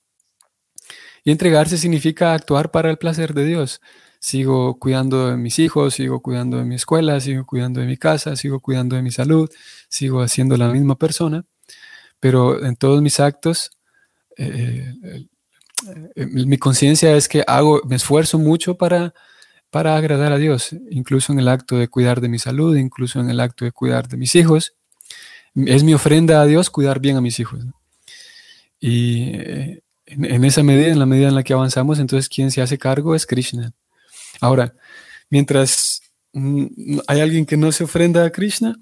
Y 1.25 1.31
entregarse 1.31 1.77
significa 1.77 2.33
actuar 2.33 2.71
para 2.71 2.89
el 2.89 2.97
placer 2.97 3.33
de 3.33 3.45
Dios. 3.45 3.81
Sigo 4.19 4.79
cuidando 4.79 5.29
de 5.29 5.37
mis 5.37 5.59
hijos, 5.59 5.95
sigo 5.95 6.21
cuidando 6.21 6.57
de 6.57 6.65
mi 6.65 6.75
escuela, 6.75 7.19
sigo 7.19 7.45
cuidando 7.45 7.81
de 7.81 7.87
mi 7.87 7.97
casa, 7.97 8.35
sigo 8.35 8.59
cuidando 8.61 8.95
de 8.95 9.01
mi 9.01 9.11
salud, 9.11 9.49
sigo 9.89 10.21
haciendo 10.21 10.55
la 10.57 10.69
misma 10.69 10.97
persona, 10.97 11.45
pero 12.19 12.63
en 12.65 12.75
todos 12.77 13.01
mis 13.01 13.19
actos, 13.19 13.71
eh, 14.37 14.93
mi 16.15 16.57
conciencia 16.57 17.15
es 17.17 17.27
que 17.27 17.43
hago, 17.45 17.81
me 17.85 17.97
esfuerzo 17.97 18.39
mucho 18.39 18.77
para 18.77 19.13
para 19.73 19.97
agradar 19.97 20.31
a 20.31 20.37
Dios, 20.37 20.75
incluso 20.91 21.33
en 21.33 21.39
el 21.39 21.47
acto 21.47 21.77
de 21.77 21.87
cuidar 21.87 22.21
de 22.21 22.29
mi 22.29 22.37
salud, 22.37 22.77
incluso 22.77 23.19
en 23.19 23.31
el 23.31 23.39
acto 23.39 23.65
de 23.65 23.71
cuidar 23.71 24.07
de 24.07 24.17
mis 24.17 24.35
hijos. 24.35 24.75
Es 25.55 25.83
mi 25.83 25.93
ofrenda 25.93 26.41
a 26.41 26.45
Dios 26.45 26.69
cuidar 26.69 26.99
bien 26.99 27.17
a 27.17 27.21
mis 27.21 27.39
hijos. 27.39 27.63
Y 28.79 29.31
eh, 29.35 29.83
en, 30.05 30.43
esa 30.43 30.63
medida, 30.63 30.87
en 30.87 30.99
la 30.99 31.05
medida 31.05 31.27
en 31.27 31.35
la 31.35 31.43
que 31.43 31.53
avanzamos, 31.53 31.99
entonces 31.99 32.29
quien 32.29 32.51
se 32.51 32.61
hace 32.61 32.77
cargo 32.77 33.15
es 33.15 33.25
Krishna. 33.25 33.71
Ahora, 34.41 34.73
mientras 35.29 36.01
mm, 36.33 36.99
hay 37.07 37.21
alguien 37.21 37.45
que 37.45 37.57
no 37.57 37.71
se 37.71 37.83
ofrenda 37.83 38.25
a 38.25 38.31
Krishna, 38.31 38.75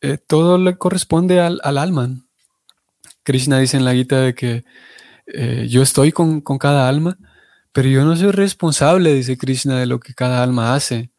eh, 0.00 0.18
todo 0.18 0.58
le 0.58 0.76
corresponde 0.76 1.40
al, 1.40 1.60
alma. 1.62 2.24
Krishna 3.22 3.58
dice 3.58 3.76
en 3.76 3.84
la 3.84 3.94
Gita 3.94 4.20
de 4.20 4.34
que 4.34 4.64
eh, 5.26 5.66
yo 5.68 5.82
estoy 5.82 6.12
con, 6.12 6.40
con 6.40 6.58
cada 6.58 6.88
alma 6.88 7.18
pero 7.72 7.88
yo 7.88 8.04
no 8.04 8.16
soy 8.16 8.32
responsable, 8.32 9.14
dice 9.14 9.36
Krishna, 9.36 9.78
de 9.78 9.86
lo 9.86 10.00
que 10.00 10.14
cada 10.14 10.42
alma 10.42 10.74
hace, 10.74 11.10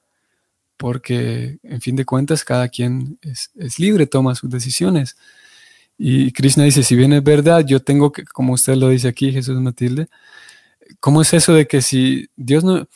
porque 0.82 1.60
en 1.62 1.80
fin 1.80 1.96
de 1.96 2.06
cuentas 2.06 2.44
cada 2.44 2.68
quien 2.68 3.20
es, 3.22 3.52
libre, 3.78 4.08
toma 4.08 4.34
sus 4.34 4.50
decisiones. 4.50 5.16
Y 5.96 6.32
Krishna 6.32 6.64
dice, 6.64 6.82
si 6.82 6.96
bien 6.96 7.14
es 7.14 7.24
verdad, 7.24 7.64
yo 7.64 7.84
tengo 7.84 8.12
que, 8.12 8.24
como 8.24 8.54
usted 8.54 8.74
lo 8.74 8.90
dice 8.90 9.08
aquí, 9.08 9.32
Jesús 9.32 9.62
Matilde, 9.62 10.08
¿cómo 11.00 11.22
es 11.22 11.36
eso 11.36 11.54
de 11.54 11.68
que 11.68 11.84
si 11.84 12.30
Dios 12.36 12.64
no, 12.64 12.88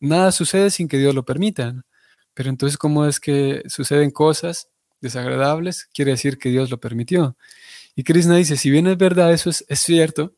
nada 0.00 0.32
sucede 0.32 0.70
sin 0.70 0.88
que 0.88 0.96
Dios 0.96 1.14
lo 1.14 1.26
permita? 1.26 1.84
Pero 2.32 2.48
entonces, 2.48 2.78
¿cómo 2.78 3.04
es 3.04 3.20
que 3.20 3.62
suceden 3.68 4.10
cosas 4.10 4.70
desagradables? 5.02 5.90
Quiere 5.92 6.12
decir 6.12 6.38
que 6.38 6.48
Dios 6.48 6.70
lo 6.70 6.80
permitió. 6.80 7.36
Y 7.94 8.02
Krishna 8.04 8.36
dice, 8.36 8.56
si 8.56 8.70
bien 8.70 8.86
es 8.86 8.96
verdad, 8.96 9.30
eso 9.34 9.50
es, 9.50 9.66
cierto, 9.78 10.34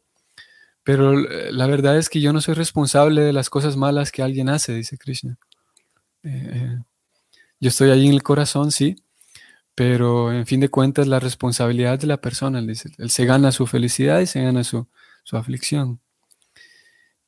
pero 0.83 1.13
eh, 1.17 1.53
la 1.53 1.69
verdad 1.69 1.97
es 1.97 2.09
que 2.09 2.21
yo 2.21 2.33
no 2.33 2.41
soy 2.41 2.55
responsable 2.55 3.21
de 3.23 3.33
las 3.33 3.51
cosas 3.51 3.77
malas 3.77 4.11
que 4.11 4.23
alguien 4.23 4.49
hace, 4.49 4.75
dice 4.75 4.99
Krishna. 4.99 5.39
Eh, 6.23 6.51
eh, 6.53 6.79
yo 7.61 7.69
estoy 7.69 7.91
ahí 7.91 8.07
en 8.07 8.15
el 8.15 8.23
corazón, 8.23 8.71
sí, 8.73 8.97
pero 9.75 10.33
en 10.33 10.47
fin 10.47 10.61
de 10.61 10.71
cuentas 10.71 11.07
la 11.07 11.21
responsabilidad 11.21 11.99
de 11.99 12.07
la 12.07 12.21
persona, 12.21 12.59
él, 12.59 12.77
él 12.99 13.11
se 13.11 13.25
gana 13.25 13.53
su 13.53 13.67
felicidad 13.67 14.21
y 14.21 14.27
se 14.27 14.43
gana 14.43 14.65
su, 14.65 14.89
aflicción. 15.33 16.01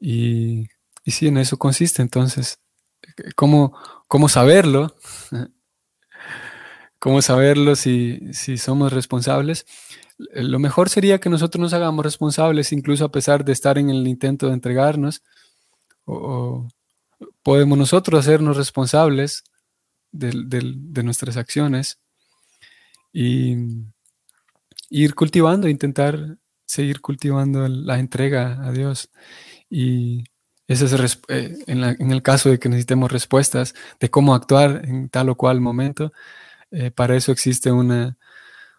Y, 0.01 0.69
y, 1.05 1.11
sí, 1.11 1.29
en 1.29 1.39
eso 1.39 1.59
consiste. 1.59 2.03
Entonces, 2.03 2.61
¿cómo, 3.37 3.77
cómo 4.09 4.29
saberlo? 4.29 4.97
¿Cómo 6.99 7.23
saberlo 7.23 7.77
si, 7.77 8.21
si 8.33 8.59
somos 8.59 8.93
responsables? 8.93 9.67
Eh, 10.35 10.43
lo 10.43 10.59
mejor 10.59 10.89
sería 10.89 11.19
que 11.19 11.31
nosotros 11.31 11.61
nos 11.61 11.73
hagamos 11.73 12.05
responsables, 12.05 12.73
incluso 12.73 13.05
a 13.05 13.13
pesar 13.13 13.45
de 13.45 13.53
estar 13.53 13.79
en 13.79 13.91
el 13.91 14.07
intento 14.07 14.49
de 14.49 14.55
entregarnos, 14.55 15.23
o, 16.05 16.69
podemos 17.43 17.79
nosotros 17.79 18.21
hacernos 18.21 18.57
responsables 18.57 19.45
de, 20.13 21.03
nuestras 21.03 21.37
acciones 21.37 22.01
y 23.13 23.57
ir 24.89 25.15
cultivando, 25.15 25.69
intentar 25.69 26.39
seguir 26.67 27.01
cultivando 27.01 27.67
la 27.69 27.99
entrega 27.99 28.65
a 28.65 28.73
Dios. 28.73 29.11
Y 29.69 30.25
ese 30.67 30.85
es 30.85 31.21
eh, 31.29 31.57
en, 31.67 32.13
el 32.13 32.23
caso 32.23 32.49
de 32.49 32.59
que 32.59 32.69
necesitemos 32.69 33.11
respuestas 33.11 33.75
de 33.99 34.11
cómo 34.11 34.35
actuar 34.35 34.83
en 34.85 35.09
tal 35.09 35.29
o 35.31 35.37
cual 35.37 35.61
momento, 35.61 36.13
eh, 36.71 36.91
para 36.91 37.17
eso 37.17 37.33
existe 37.33 37.73
una, 37.73 38.19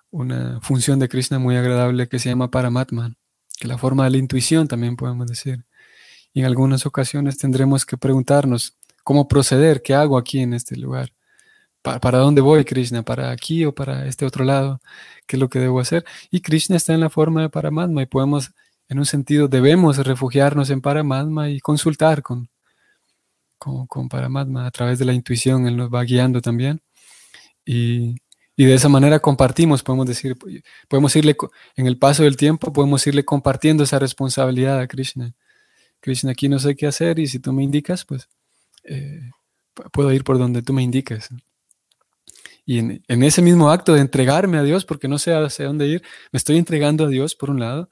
una 0.09 0.61
función 0.61 0.99
de 0.99 1.09
Krishna 1.09 1.39
muy 1.39 1.57
agradable 1.57 2.07
que 2.07 2.19
se 2.19 2.29
llama 2.29 2.51
Paramatma, 2.51 3.15
que 3.59 3.67
la 3.67 3.77
forma 3.77 4.05
de 4.05 4.11
la 4.11 4.17
intuición 4.17 4.67
también 4.67 4.95
podemos 4.95 5.27
decir. 5.27 5.65
Y 6.33 6.41
en 6.41 6.45
algunas 6.45 6.85
ocasiones 6.85 7.37
tendremos 7.37 7.85
que 7.85 7.97
preguntarnos 7.97 8.77
cómo 9.03 9.27
proceder, 9.27 9.81
qué 9.81 9.93
hago 9.93 10.17
aquí 10.17 10.39
en 10.39 10.53
este 10.53 10.77
lugar, 10.77 11.13
para, 11.81 12.19
dónde 12.19 12.41
voy 12.41 12.63
Krishna, 12.63 13.03
para 13.03 13.31
aquí 13.31 13.65
o 13.65 13.73
para 13.73 14.05
este 14.07 14.25
otro 14.25 14.45
lado, 14.45 14.79
qué 15.27 15.35
es 15.35 15.39
lo 15.39 15.49
que 15.49 15.59
debo 15.59 15.79
hacer. 15.79 16.05
Y 16.29 16.41
Krishna 16.41 16.77
está 16.77 16.93
en 16.93 16.99
la 16.99 17.09
forma 17.09 17.41
de 17.41 17.49
Paramatma 17.49 18.03
y 18.03 18.05
podemos, 18.05 18.51
en 18.87 18.99
un 18.99 19.05
sentido, 19.05 19.47
debemos 19.47 19.97
refugiarnos 19.97 20.69
en 20.69 20.81
Paramatma 20.81 21.49
y 21.49 21.59
consultar 21.59 22.21
con, 22.21 22.49
con, 23.57 23.87
con 23.87 24.09
Paramatma 24.09 24.67
a 24.67 24.71
través 24.71 24.99
de 24.99 25.05
la 25.05 25.13
intuición, 25.13 25.67
Él 25.67 25.77
nos 25.77 25.89
va 25.93 26.03
guiando 26.03 26.41
también. 26.41 26.81
Y, 27.65 28.15
y 28.55 28.65
de 28.65 28.75
esa 28.75 28.89
manera 28.89 29.19
compartimos, 29.19 29.81
podemos 29.83 30.05
decir, 30.07 30.37
podemos 30.87 31.15
irle, 31.15 31.35
en 31.75 31.87
el 31.87 31.97
paso 31.97 32.23
del 32.23 32.37
tiempo, 32.37 32.71
podemos 32.73 33.05
irle 33.07 33.25
compartiendo 33.25 33.83
esa 33.83 33.99
responsabilidad 33.99 34.79
a 34.79 34.87
Krishna. 34.87 35.33
Krishna, 36.01 36.31
aquí 36.31 36.49
no 36.49 36.59
sé 36.59 36.75
qué 36.75 36.87
hacer 36.87 37.19
y 37.19 37.27
si 37.27 37.39
tú 37.39 37.53
me 37.53 37.63
indicas, 37.63 38.05
pues 38.05 38.27
eh, 38.83 39.29
puedo 39.93 40.11
ir 40.11 40.23
por 40.23 40.37
donde 40.37 40.61
tú 40.61 40.73
me 40.73 40.83
indiques. 40.83 41.29
Y 42.65 42.79
en, 42.79 43.23
ese 43.23 43.41
mismo 43.41 43.71
acto 43.71 43.93
de 43.93 44.01
entregarme 44.01 44.57
a 44.57 44.63
Dios, 44.63 44.85
porque 44.85 45.07
no 45.07 45.17
sé 45.17 45.33
hacia 45.33 45.65
dónde 45.65 45.87
ir, 45.87 46.03
me 46.31 46.37
estoy 46.37 46.57
entregando 46.57 47.05
a 47.05 47.07
Dios 47.07 47.35
por 47.35 47.49
un 47.49 47.59
lado, 47.59 47.89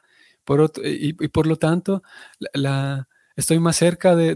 y, 0.84 1.14
por 1.30 1.46
lo 1.46 1.58
tanto 1.58 2.02
estoy 3.36 3.60
más 3.60 3.76
cerca 3.76 4.16
de, 4.16 4.36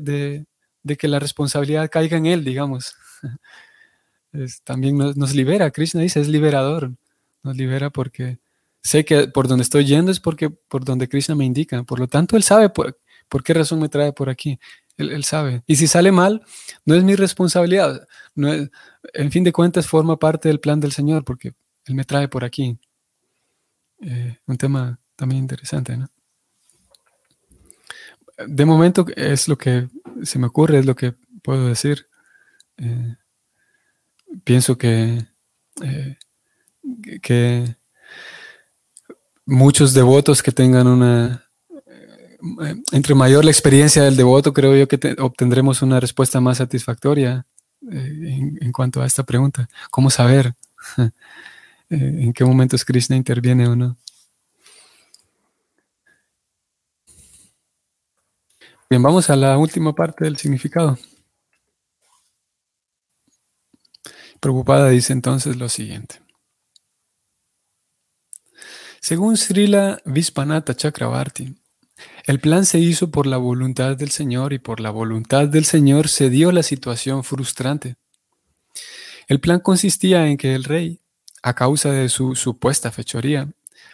de 0.83 0.97
que 0.97 1.07
la 1.07 1.19
responsabilidad 1.19 1.89
caiga 1.89 2.17
en 2.17 2.27
Él, 2.27 2.43
digamos. 2.43 2.95
también 4.63 4.97
nos, 4.97 5.33
libera. 5.33 5.71
Krishna 5.71 6.01
dice, 6.01 6.19
es 6.19 6.27
liberador. 6.27 6.91
Nos 7.41 7.55
libera 7.55 7.89
porque 7.89 8.39
sé 8.81 9.05
que 9.05 9.27
por 9.27 9.47
donde 9.47 9.63
estoy 9.63 9.85
yendo 9.85 10.11
es 10.11 10.19
porque 10.19 10.49
por 10.49 10.85
donde 10.85 11.07
Krishna 11.07 11.35
me 11.35 11.45
indica. 11.45 11.83
Por 11.83 11.99
lo 11.99 12.07
tanto, 12.07 12.37
Él 12.37 12.43
sabe 12.43 12.69
por, 12.69 12.99
qué 13.43 13.53
razón 13.53 13.79
me 13.79 13.89
trae 13.89 14.13
por 14.13 14.29
aquí. 14.29 14.59
Él, 14.97 15.23
sabe. 15.23 15.63
Y 15.65 15.75
si 15.75 15.87
sale 15.87 16.11
mal, 16.11 16.43
no 16.85 16.95
es 16.95 17.03
mi 17.03 17.15
responsabilidad. 17.15 18.07
No 18.35 18.51
en 18.51 19.31
fin 19.31 19.43
de 19.43 19.51
cuentas, 19.51 19.87
forma 19.87 20.17
parte 20.17 20.49
del 20.49 20.59
plan 20.59 20.79
del 20.79 20.91
Señor 20.91 21.23
porque 21.25 21.53
Él 21.85 21.95
me 21.95 22.03
trae 22.03 22.27
por 22.27 22.43
aquí. 22.43 22.79
Eh, 24.01 24.37
un 24.45 24.57
tema 24.57 24.99
también 25.15 25.41
interesante, 25.41 25.97
¿no? 25.97 26.09
De 28.47 28.65
momento 28.65 29.05
es 29.15 29.47
lo 29.47 29.57
que 29.57 29.87
se 30.23 30.39
me 30.39 30.47
ocurre, 30.47 30.79
es 30.79 30.85
lo 30.85 30.95
que 30.95 31.15
puedo 31.41 31.67
decir. 31.67 32.07
Eh, 32.77 33.15
pienso 34.43 34.77
que, 34.77 35.25
eh, 35.83 36.17
que 37.21 37.77
muchos 39.45 39.93
devotos 39.93 40.41
que 40.41 40.51
tengan 40.51 40.87
una, 40.87 41.42
entre 42.91 43.15
mayor 43.15 43.45
la 43.45 43.51
experiencia 43.51 44.03
del 44.03 44.17
devoto, 44.17 44.53
creo 44.53 44.75
yo 44.75 44.87
que 44.87 45.15
obtendremos 45.19 45.81
una 45.81 45.99
respuesta 45.99 46.41
más 46.41 46.57
satisfactoria 46.57 47.45
eh, 47.89 48.57
en, 48.61 48.71
cuanto 48.71 49.01
a 49.01 49.05
esta 49.05 49.23
pregunta. 49.23 49.69
¿Cómo 49.89 50.09
saber 50.09 50.53
en 51.89 52.33
qué 52.33 52.43
momentos 52.43 52.83
Krishna 52.83 53.15
interviene 53.15 53.67
o 53.67 53.75
no? 53.75 53.97
Bien, 58.89 59.01
vamos 59.01 59.29
a 59.29 59.35
la 59.35 59.57
última 59.57 59.95
parte 59.95 60.25
del 60.25 60.37
significado. 60.37 60.97
Preocupada 64.39 64.89
dice 64.89 65.13
entonces 65.13 65.55
lo 65.55 65.69
siguiente. 65.69 66.21
Según 68.99 69.37
Srila 69.37 70.01
Vispanata 70.05 70.75
Chakravarti, 70.75 71.55
el 72.23 72.39
plan 72.39 72.65
se 72.65 72.79
hizo 72.79 73.11
por 73.11 73.27
la 73.27 73.37
voluntad 73.37 73.97
del 73.97 74.09
Señor 74.09 74.53
y 74.53 74.59
por 74.59 74.79
la 74.79 74.91
voluntad 74.91 75.47
del 75.47 75.65
Señor 75.65 76.07
se 76.07 76.29
dio 76.29 76.51
la 76.51 76.63
situación 76.63 77.23
frustrante. 77.23 77.97
El 79.27 79.39
plan 79.39 79.59
consistía 79.59 80.27
en 80.27 80.37
que 80.37 80.55
el 80.55 80.63
rey, 80.63 81.01
a 81.41 81.53
causa 81.53 81.91
de 81.91 82.07
su 82.07 82.35
supuesta 82.35 82.91
fechoría, 82.91 83.51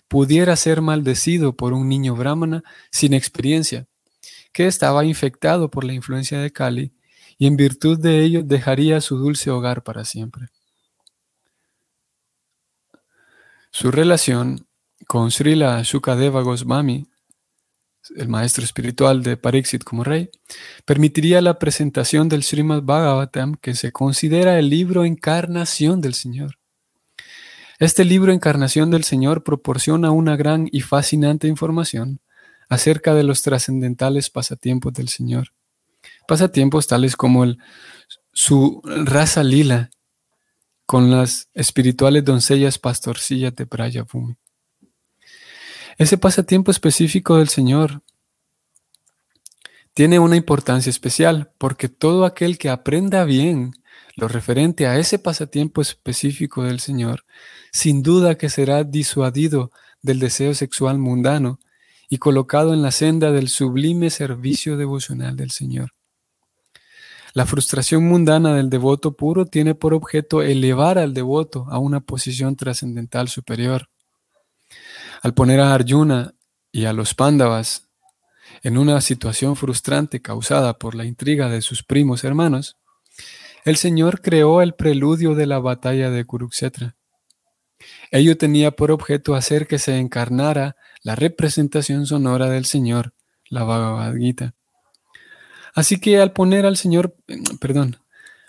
pudiera 0.08 0.56
ser 0.56 0.82
maldecido 0.82 1.56
por 1.56 1.74
un 1.74 1.90
niño 1.90 2.16
brahmana 2.16 2.64
sin 2.92 3.14
experiencia, 3.14 3.88
que 4.52 4.68
estaba 4.68 5.06
infectado 5.06 5.70
por 5.70 5.84
la 5.84 5.94
influencia 5.94 6.40
de 6.40 6.52
Kali 6.52 6.94
y 7.38 7.48
en 7.48 7.56
virtud 7.56 8.00
de 8.00 8.24
ello 8.24 8.44
dejaría 8.44 9.02
su 9.02 9.18
dulce 9.18 9.50
hogar 9.50 9.84
para 9.84 10.06
siempre. 10.06 10.50
Su 13.72 13.92
relación 13.92 14.68
con 15.08 15.32
Srila 15.32 15.82
Shukadeva 15.84 16.42
Goswami, 16.42 17.09
el 18.16 18.28
maestro 18.28 18.64
espiritual 18.64 19.24
de 19.24 19.38
Pariksit 19.38 19.84
como 19.84 20.04
rey, 20.04 20.30
permitiría 20.86 21.42
la 21.42 21.60
presentación 21.60 22.30
del 22.30 22.44
Srimad 22.44 22.84
Bhagavatam, 22.84 23.56
que 23.56 23.76
se 23.76 23.92
considera 23.92 24.58
el 24.60 24.70
libro 24.70 25.06
encarnación 25.06 26.02
del 26.02 26.14
Señor. 26.14 26.60
Este 27.80 28.04
libro 28.04 28.34
Encarnación 28.34 28.92
del 28.92 29.06
Señor 29.06 29.46
proporciona 29.46 30.12
una 30.12 30.36
gran 30.36 30.68
y 30.70 30.82
fascinante 30.82 31.48
información 31.48 32.20
acerca 32.68 33.14
de 33.14 33.24
los 33.24 33.42
trascendentales 33.42 34.30
pasatiempos 34.30 34.94
del 34.94 35.08
Señor. 35.08 35.54
Pasatiempos 36.28 36.88
tales 36.88 37.16
como 37.16 37.46
el, 37.46 37.58
su 38.34 38.82
raza 38.84 39.44
lila 39.44 39.92
con 40.86 41.10
las 41.10 41.50
espirituales 41.54 42.26
doncellas 42.26 42.80
pastorcillas 42.80 43.56
de 43.56 43.64
Braya 43.64 44.04
Bhumi. 44.04 44.36
Ese 46.00 46.18
pasatiempo 46.18 46.72
específico 46.72 47.40
del 47.40 47.50
Señor 47.50 48.04
tiene 49.94 50.18
una 50.18 50.38
importancia 50.38 50.90
especial 50.90 51.52
porque 51.58 51.90
todo 51.90 52.24
aquel 52.24 52.58
que 52.58 52.70
aprenda 52.70 53.26
bien 53.26 53.74
lo 54.16 54.30
referente 54.30 54.88
a 54.88 54.98
ese 54.98 55.20
pasatiempo 55.20 55.82
específico 55.82 56.64
del 56.64 56.80
Señor, 56.80 57.26
sin 57.74 58.02
duda 58.02 58.38
que 58.38 58.48
será 58.48 58.86
disuadido 58.86 59.72
del 60.02 60.20
deseo 60.20 60.54
sexual 60.54 61.00
mundano 61.00 61.60
y 62.08 62.18
colocado 62.18 62.74
en 62.74 62.82
la 62.82 62.92
senda 62.92 63.34
del 63.34 63.50
sublime 63.50 64.10
servicio 64.10 64.78
devocional 64.78 65.36
del 65.36 65.52
Señor. 65.52 65.92
La 67.34 67.46
frustración 67.46 68.06
mundana 68.06 68.56
del 68.56 68.70
devoto 68.70 69.18
puro 69.18 69.48
tiene 69.48 69.76
por 69.76 69.94
objeto 69.94 70.44
elevar 70.44 70.98
al 70.98 71.14
devoto 71.14 71.66
a 71.70 71.78
una 71.78 72.00
posición 72.00 72.56
trascendental 72.56 73.28
superior. 73.28 73.90
Al 75.22 75.34
poner 75.34 75.60
a 75.60 75.74
Arjuna 75.74 76.34
y 76.72 76.86
a 76.86 76.94
los 76.94 77.14
Pándavas 77.14 77.90
en 78.64 78.78
una 78.78 79.02
situación 79.02 79.56
frustrante 79.56 80.22
causada 80.22 80.78
por 80.78 80.96
la 80.96 81.06
intriga 81.06 81.50
de 81.50 81.62
sus 81.62 81.84
primos 81.84 82.24
hermanos, 82.24 82.78
el 83.66 83.76
Señor 83.76 84.22
creó 84.22 84.62
el 84.62 84.74
preludio 84.74 85.36
de 85.36 85.46
la 85.46 85.60
batalla 85.60 86.10
de 86.10 86.26
Kurukshetra. 86.26 86.96
Ello 88.12 88.38
tenía 88.38 88.72
por 88.72 88.92
objeto 88.92 89.36
hacer 89.36 89.68
que 89.68 89.80
se 89.80 89.98
encarnara 89.98 90.76
la 91.04 91.16
representación 91.16 92.06
sonora 92.06 92.50
del 92.50 92.66
Señor, 92.66 93.14
la 93.50 93.64
Bhagavad 93.64 94.16
Gita. 94.16 94.56
Así 95.74 96.00
que 96.00 96.20
al 96.20 96.32
poner 96.34 96.66
al 96.66 96.78
Señor, 96.78 97.16
perdón, 97.60 97.98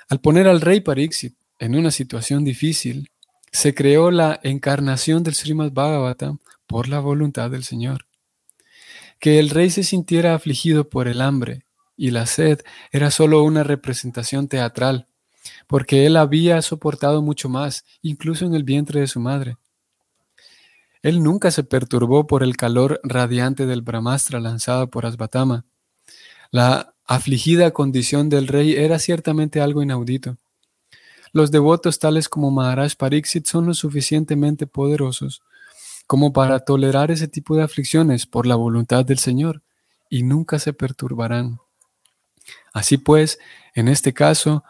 al 0.09 0.20
poner 0.20 0.48
al 0.48 0.61
rey 0.61 0.80
Pariksit 0.80 1.37
en 1.59 1.74
una 1.74 1.90
situación 1.90 2.44
difícil, 2.44 3.11
se 3.52 3.74
creó 3.74 4.11
la 4.11 4.38
encarnación 4.42 5.22
del 5.22 5.35
Srimad 5.35 5.72
Bhagavatam 5.72 6.38
por 6.70 6.87
la 6.87 7.00
voluntad 7.00 7.50
del 7.50 7.64
Señor. 7.64 8.06
Que 9.18 9.40
el 9.40 9.50
rey 9.50 9.70
se 9.70 9.83
sintiera 9.83 10.37
afligido 10.37 10.88
por 10.88 11.09
el 11.09 11.20
hambre 11.20 11.66
y 11.96 12.12
la 12.12 12.26
sed 12.26 12.61
era 12.92 13.11
solo 13.11 13.42
una 13.42 13.64
representación 13.64 14.46
teatral, 14.46 15.09
porque 15.66 16.06
él 16.06 16.16
había 16.16 16.62
soportado 16.62 17.22
mucho 17.22 17.48
más, 17.48 17.85
incluso 18.02 18.46
en 18.46 18.54
el 18.54 18.62
vientre 18.62 19.00
de 19.00 19.09
su 19.09 19.18
madre. 19.18 19.56
Él 21.02 21.24
nunca 21.24 21.50
se 21.50 21.64
perturbó 21.64 22.28
por 22.28 22.44
el 22.44 22.56
calor 22.56 23.00
radiante 23.02 23.66
del 23.66 23.83
Brahmastra 23.83 24.38
lanzado 24.38 24.90
por 24.90 25.06
Asvatama. 25.06 25.64
La 26.52 26.94
afligida 27.04 27.72
condición 27.72 28.28
del 28.28 28.46
rey 28.46 28.74
era 28.76 29.00
ciertamente 29.00 29.61
algo 29.61 29.83
inaudito. 29.83 30.37
Los 31.33 31.50
devotos 31.50 31.98
tales 31.98 32.28
como 32.28 32.52
Maharaj 32.52 32.94
Pariksit 32.94 33.46
son 33.46 33.66
lo 33.66 33.74
suficientemente 33.74 34.68
poderosos 34.68 35.42
como 36.11 36.33
para 36.33 36.59
tolerar 36.59 37.12
ese 37.12 37.29
tipo 37.29 37.55
de 37.55 37.62
aflicciones 37.62 38.27
por 38.27 38.44
la 38.44 38.57
voluntad 38.57 39.05
del 39.05 39.20
Señor 39.20 39.62
y 40.09 40.25
nunca 40.25 40.59
se 40.59 40.73
perturbarán. 40.73 41.61
Así 42.73 42.99
pues, 42.99 43.38
en 43.77 43.87
este 43.87 44.12
caso, 44.12 44.64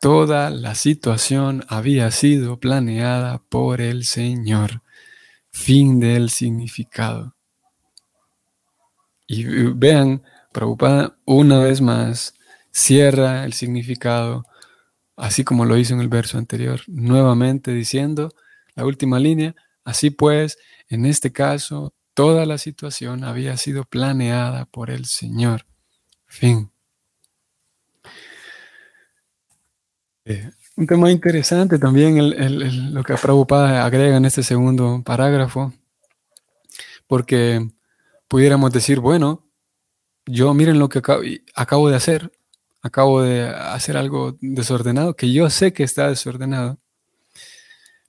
toda 0.00 0.50
la 0.50 0.74
situación 0.74 1.64
había 1.68 2.10
sido 2.10 2.58
planeada 2.58 3.38
por 3.38 3.80
el 3.80 4.04
Señor. 4.04 4.82
Fin 5.52 6.00
del 6.00 6.28
significado. 6.28 7.36
Y 9.28 9.44
vean, 9.44 10.24
Prabhupada 10.50 11.16
una 11.24 11.60
vez 11.60 11.80
más 11.80 12.34
cierra 12.72 13.44
el 13.44 13.52
significado, 13.52 14.44
así 15.16 15.44
como 15.44 15.66
lo 15.66 15.76
hizo 15.76 15.94
en 15.94 16.00
el 16.00 16.08
verso 16.08 16.36
anterior, 16.36 16.80
nuevamente 16.88 17.72
diciendo, 17.72 18.34
la 18.74 18.84
última 18.84 19.20
línea, 19.20 19.54
así 19.84 20.10
pues, 20.10 20.58
en 20.88 21.06
este 21.06 21.32
caso, 21.32 21.94
toda 22.14 22.46
la 22.46 22.58
situación 22.58 23.24
había 23.24 23.56
sido 23.56 23.84
planeada 23.84 24.66
por 24.66 24.90
el 24.90 25.06
Señor. 25.06 25.66
Fin. 26.26 26.70
Eh, 30.24 30.50
un 30.76 30.86
tema 30.86 31.10
interesante 31.10 31.78
también 31.78 32.94
lo 32.94 33.02
que 33.02 33.14
Prabhupada 33.14 33.84
agrega 33.84 34.16
en 34.16 34.24
este 34.24 34.42
segundo 34.42 35.02
parágrafo, 35.04 35.72
porque 37.06 37.68
pudiéramos 38.28 38.72
decir, 38.72 39.00
bueno, 39.00 39.44
yo 40.26 40.54
miren 40.54 40.78
lo 40.78 40.88
que 40.88 41.00
acabo, 41.54 41.90
de 41.90 41.96
hacer, 41.96 42.32
acabo 42.82 43.22
de 43.22 43.48
hacer 43.48 43.96
algo 43.96 44.38
desordenado, 44.40 45.16
que 45.16 45.32
yo 45.32 45.50
sé 45.50 45.72
que 45.72 45.82
está 45.82 46.08
desordenado, 46.08 46.78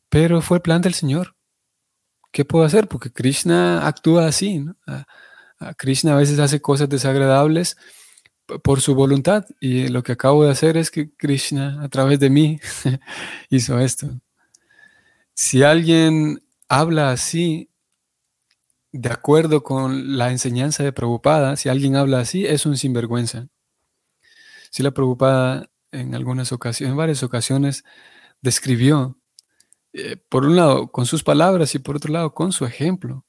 pero 0.09 0.41
fue 0.41 0.57
el 0.57 0.61
plan 0.61 0.81
del 0.81 0.93
Señor. 0.93 1.35
¿Qué 2.31 2.45
puedo 2.45 2.65
hacer? 2.65 2.87
Porque 2.87 3.11
Krishna 3.11 3.85
actúa 3.87 4.27
así. 4.27 4.65
Krishna 5.77 6.13
a 6.13 6.17
veces 6.17 6.39
hace 6.39 6.61
cosas 6.61 6.89
desagradables 6.89 7.77
por 8.63 8.81
su 8.81 8.95
voluntad. 8.95 9.45
Y 9.59 9.87
lo 9.89 10.03
que 10.03 10.13
acabo 10.13 10.43
de 10.43 10.51
hacer 10.51 10.77
es 10.77 10.91
que 10.91 11.11
Krishna, 11.15 11.81
a 11.83 11.89
través 11.89 12.19
de 12.19 12.29
mí, 12.29 12.59
hizo 13.49 13.79
esto. 13.79 14.09
Si 15.33 15.63
alguien 15.63 16.41
habla 16.69 17.11
así, 17.11 17.69
de 18.91 19.09
acuerdo 19.09 19.63
con 19.63 20.17
la 20.17 20.31
enseñanza 20.31 20.83
de 20.83 20.93
Prabhupada, 20.93 21.55
si 21.55 21.69
alguien 21.69 21.95
habla 21.95 22.19
así, 22.19 22.45
es 22.45 22.65
un 22.65 22.77
sinvergüenza. 22.77 23.47
Si 24.69 24.83
la 24.83 24.91
Prabhupada 24.91 25.69
en 25.91 26.15
algunas 26.15 26.51
ocasiones, 26.51 26.91
en 26.91 26.97
varias 26.97 27.23
ocasiones, 27.23 27.83
describió, 28.41 29.20
eh, 29.93 30.17
por 30.29 30.45
un 30.45 30.55
lado, 30.55 30.91
con 30.91 31.05
sus 31.05 31.23
palabras 31.23 31.75
y 31.75 31.79
por 31.79 31.95
otro 31.95 32.11
lado, 32.13 32.33
con 32.33 32.51
su 32.51 32.65
ejemplo, 32.65 33.25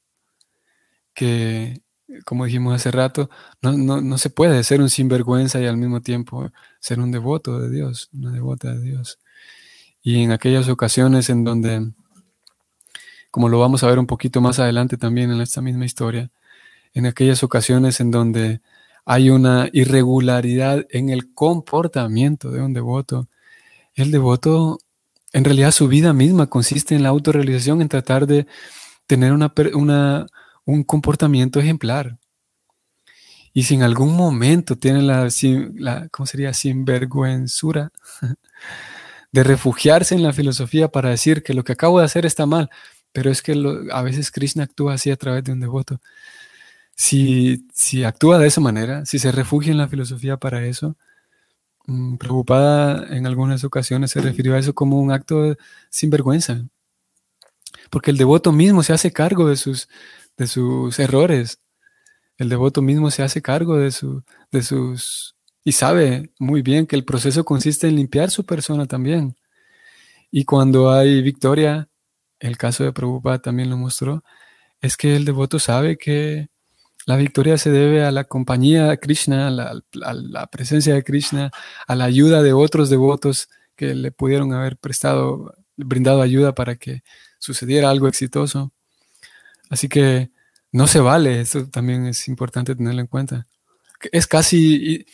que 1.14 1.82
como 2.24 2.44
dijimos 2.44 2.74
hace 2.74 2.90
rato, 2.90 3.30
no, 3.60 4.18
se 4.18 4.30
puede 4.30 4.62
ser 4.64 4.80
un 4.80 4.90
sinvergüenza 4.90 5.60
y 5.60 5.66
al 5.66 5.76
mismo 5.76 6.00
tiempo 6.02 6.50
ser 6.80 7.00
un 7.00 7.10
devoto 7.10 7.58
de 7.58 7.70
Dios, 7.70 8.10
una 8.12 8.32
devota 8.32 8.72
de 8.72 8.80
Dios. 8.80 9.18
Y 10.02 10.22
en 10.22 10.32
aquellas 10.32 10.68
ocasiones 10.68 11.30
en 11.30 11.44
donde, 11.44 11.92
como 13.30 13.48
lo 13.48 13.58
vamos 13.58 13.82
a 13.82 13.86
ver 13.86 13.98
un 13.98 14.06
poquito 14.06 14.40
más 14.40 14.58
adelante 14.58 14.96
también 14.96 15.30
en 15.30 15.40
esta 15.40 15.60
misma 15.60 15.84
historia, 15.84 16.30
en 16.94 17.06
aquellas 17.06 17.42
ocasiones 17.42 18.00
en 18.00 18.10
donde 18.10 18.60
hay 19.04 19.30
una 19.30 19.68
irregularidad 19.72 20.86
en 20.90 21.08
el 21.10 21.32
comportamiento 21.34 22.50
de 22.50 22.60
un 22.62 22.72
devoto, 22.72 23.28
el 23.94 24.10
devoto, 24.10 24.78
en 25.32 25.44
realidad 25.44 25.70
su 25.70 25.88
vida 25.88 26.12
misma 26.12 26.48
consiste 26.48 26.94
en 26.94 27.02
la 27.02 27.08
autorrealización, 27.08 27.80
en 27.80 27.88
tratar 27.88 28.26
de 28.26 28.46
tener 29.06 29.32
una, 29.32 30.26
un 30.64 30.84
comportamiento 30.84 31.60
ejemplar. 31.60 32.18
Y 33.54 33.64
si 33.64 33.74
en 33.74 33.82
algún 33.82 34.16
momento 34.16 34.76
tiene 34.76 35.02
la, 35.02 35.28
la 35.74 36.08
¿cómo 36.08 36.26
sería? 36.26 36.54
Sinvergüenzura 36.54 37.92
de 39.32 39.42
refugiarse 39.44 40.14
en 40.14 40.22
la 40.22 40.32
filosofía 40.32 40.88
para 40.88 41.10
decir 41.10 41.42
que 41.42 41.54
lo 41.54 41.64
que 41.64 41.72
acabo 41.72 41.98
de 41.98 42.06
hacer 42.06 42.26
está 42.26 42.46
mal, 42.46 42.70
pero 43.12 43.30
es 43.30 43.42
que 43.42 43.54
a 43.90 44.02
veces 44.02 44.30
Krishna 44.30 44.64
actúa 44.64 44.94
así 44.94 45.10
a 45.10 45.16
través 45.16 45.44
de 45.44 45.52
un 45.52 45.60
devoto. 45.60 46.00
Si, 46.94 47.66
si 47.74 48.04
actúa 48.04 48.38
de 48.38 48.46
esa 48.46 48.60
manera, 48.60 49.04
si 49.06 49.18
se 49.18 49.32
refugia 49.32 49.72
en 49.72 49.78
la 49.78 49.88
filosofía 49.88 50.36
para 50.36 50.64
eso, 50.66 50.96
preocupada 52.18 53.14
en 53.16 53.26
algunas 53.26 53.64
ocasiones 53.64 54.10
se 54.12 54.20
refirió 54.20 54.54
a 54.54 54.58
eso 54.58 54.74
como 54.74 55.00
un 55.00 55.12
acto 55.12 55.42
de 55.42 55.56
sinvergüenza, 55.90 56.64
porque 57.90 58.10
el 58.10 58.16
devoto 58.16 58.52
mismo 58.52 58.82
se 58.82 58.92
hace 58.92 59.12
cargo 59.12 59.48
de 59.48 59.56
sus, 59.56 59.88
de 60.36 60.46
sus 60.46 60.98
errores. 60.98 61.60
El 62.38 62.48
devoto 62.48 62.82
mismo 62.82 63.10
se 63.10 63.22
hace 63.22 63.42
cargo 63.42 63.76
de, 63.76 63.90
su, 63.90 64.22
de 64.50 64.62
sus... 64.62 65.36
y 65.64 65.72
sabe 65.72 66.32
muy 66.38 66.62
bien 66.62 66.86
que 66.86 66.96
el 66.96 67.04
proceso 67.04 67.44
consiste 67.44 67.88
en 67.88 67.96
limpiar 67.96 68.30
su 68.30 68.46
persona 68.46 68.86
también. 68.86 69.36
Y 70.30 70.44
cuando 70.44 70.90
hay 70.90 71.22
victoria, 71.22 71.88
el 72.40 72.56
caso 72.56 72.84
de 72.84 72.92
Prabhupada 72.92 73.40
también 73.40 73.70
lo 73.70 73.76
mostró, 73.76 74.24
es 74.80 74.96
que 74.96 75.14
el 75.16 75.24
devoto 75.24 75.58
sabe 75.58 75.98
que 75.98 76.48
La 77.06 77.16
victoria 77.16 77.58
se 77.58 77.70
debe 77.70 78.04
a 78.04 78.12
la 78.12 78.24
compañía 78.24 78.86
de 78.86 78.98
Krishna, 78.98 79.48
a 79.48 79.50
la, 79.50 80.46
presencia 80.46 80.94
de 80.94 81.02
Krishna, 81.02 81.50
a 81.86 81.96
la 81.96 82.04
ayuda 82.04 82.42
de 82.42 82.52
otros 82.52 82.90
devotos 82.90 83.48
que 83.76 83.94
le 83.94 84.12
pudieron 84.12 84.52
haber 84.52 84.76
prestado, 84.76 85.54
brindado 85.76 86.22
ayuda 86.22 86.54
para 86.54 86.76
que 86.76 87.02
sucediera 87.38 87.90
algo 87.90 88.06
exitoso. 88.06 88.72
Así 89.68 89.88
que 89.88 90.30
no 90.70 90.86
se 90.86 91.00
vale, 91.00 91.40
eso 91.40 91.68
también 91.68 92.06
es 92.06 92.28
importante 92.28 92.74
tenerlo 92.74 93.00
en 93.00 93.06
cuenta. 93.08 93.46
Es 94.12 94.26
casi, 94.26 95.06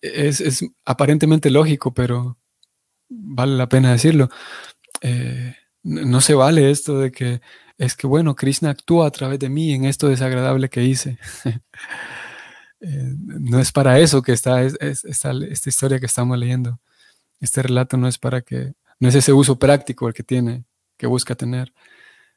es, 0.00 0.64
aparentemente 0.84 1.50
lógico, 1.50 1.92
pero 1.92 2.38
vale 3.08 3.56
la 3.56 3.68
pena 3.68 3.92
decirlo. 3.92 4.30
Eh, 5.02 5.54
no 5.82 6.20
se 6.20 6.34
vale 6.34 6.70
esto 6.70 6.98
de 6.98 7.12
que 7.12 7.40
es 7.78 7.94
que, 7.94 8.06
bueno, 8.06 8.34
Krishna 8.34 8.70
actúa 8.70 9.06
a 9.06 9.10
través 9.10 9.38
de 9.38 9.48
mí 9.48 9.72
en 9.72 9.84
esto 9.84 10.08
desagradable 10.08 10.68
que 10.68 10.84
hice. 10.84 11.18
Eh, 12.78 13.14
no 13.16 13.58
es 13.58 13.72
para 13.72 13.98
eso 13.98 14.20
que 14.20 14.32
está 14.32 14.62
esta 14.62 15.32
historia 15.66 15.98
que 15.98 16.04
estamos 16.04 16.38
leyendo. 16.38 16.78
Este 17.40 17.62
relato 17.62 17.96
no 17.96 18.06
es 18.06 18.18
para 18.18 18.42
que, 18.42 18.74
no 19.00 19.08
es 19.08 19.14
ese 19.14 19.32
uso 19.32 19.58
práctico 19.58 20.06
el 20.06 20.12
que 20.14 20.22
tiene, 20.22 20.64
que 20.98 21.06
busca 21.06 21.34
tener, 21.34 21.72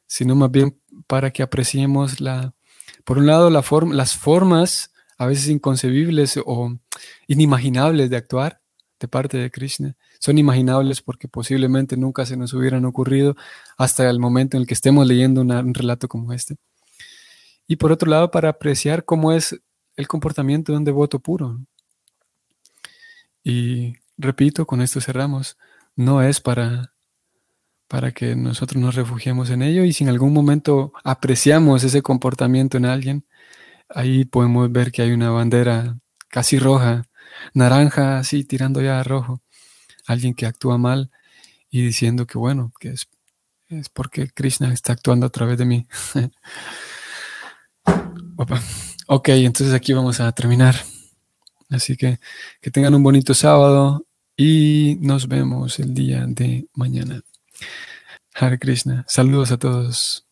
sino 0.08 0.36
más 0.36 0.50
bien 0.50 0.80
para 1.08 1.32
que 1.32 1.44
apreciemos 1.44 2.22
la, 2.22 2.54
por 3.04 3.18
un 3.18 3.28
lado, 3.28 3.50
la 3.50 3.62
las 3.94 4.16
formas 4.16 4.92
a 5.18 5.26
veces 5.26 5.50
inconcebibles 5.50 6.40
o 6.46 6.80
inimaginables 7.28 8.10
de 8.10 8.18
actuar 8.18 8.62
de 9.00 9.08
parte 9.08 9.38
de 9.38 9.52
Krishna. 9.52 9.98
Son 10.20 10.38
imaginables 10.38 11.02
porque 11.02 11.28
posiblemente 11.28 11.98
nunca 11.98 12.26
se 12.26 12.38
nos 12.38 12.54
hubieran 12.54 12.86
ocurrido 12.86 13.36
hasta 13.78 14.10
el 14.10 14.20
momento 14.20 14.58
en 14.58 14.62
el 14.62 14.68
que 14.68 14.74
estemos 14.74 15.08
leyendo 15.08 15.42
un 15.42 15.74
relato 15.74 16.08
como 16.08 16.34
este. 16.34 16.58
Y 17.68 17.78
por 17.78 17.92
otro 17.92 18.10
lado, 18.10 18.30
para 18.30 18.50
apreciar 18.50 19.06
cómo 19.06 19.32
es 19.32 19.60
el 19.96 20.08
comportamiento 20.08 20.72
de 20.72 20.78
un 20.78 20.84
devoto 20.84 21.20
puro. 21.20 21.60
Y 23.44 23.94
repito, 24.18 24.66
con 24.66 24.82
esto 24.82 25.02
cerramos, 25.02 25.58
no 25.96 26.22
es 26.22 26.42
para, 26.42 26.94
para 27.88 28.12
que 28.12 28.36
nosotros 28.36 28.82
nos 28.82 28.96
refugiemos 28.96 29.50
en 29.50 29.62
ello 29.62 29.84
y 29.84 29.94
si 29.94 30.04
en 30.04 30.10
algún 30.10 30.34
momento 30.34 30.94
apreciamos 31.04 31.84
ese 31.84 32.02
comportamiento 32.02 32.78
en 32.78 32.86
alguien, 32.86 33.26
ahí 33.90 34.26
podemos 34.26 34.72
ver 34.72 34.92
que 34.92 35.02
hay 35.02 35.12
una 35.12 35.32
bandera 35.32 35.98
casi 36.30 36.60
roja, 36.60 37.04
naranja, 37.54 38.20
así 38.20 38.44
tirando 38.44 38.82
ya 38.82 39.00
a 39.00 39.04
rojo. 39.04 39.42
Alguien 40.10 40.34
que 40.34 40.48
actúa 40.48 40.80
mal 40.80 41.12
y 41.70 41.84
diciendo 41.84 42.26
que 42.26 42.40
bueno, 42.40 42.74
que 42.80 42.90
es, 42.90 43.08
es 43.68 43.90
porque 43.90 44.28
Krishna 44.28 44.74
está 44.74 44.94
actuando 44.94 45.28
a 45.28 45.30
través 45.30 45.60
de 45.60 45.66
mí. 45.66 45.88
ok, 49.08 49.30
entonces 49.30 49.76
aquí 49.76 49.94
vamos 49.94 50.20
a 50.20 50.32
terminar. 50.32 50.76
Así 51.70 51.96
que 51.96 52.20
que 52.60 52.72
tengan 52.72 52.96
un 52.96 53.04
bonito 53.04 53.36
sábado 53.36 54.08
y 54.36 54.98
nos 55.00 55.28
vemos 55.28 55.78
el 55.78 55.94
día 55.94 56.26
de 56.28 56.68
mañana. 56.74 57.22
Hare 58.34 58.58
Krishna. 58.58 59.06
Saludos 59.08 59.52
a 59.52 59.58
todos. 59.58 60.29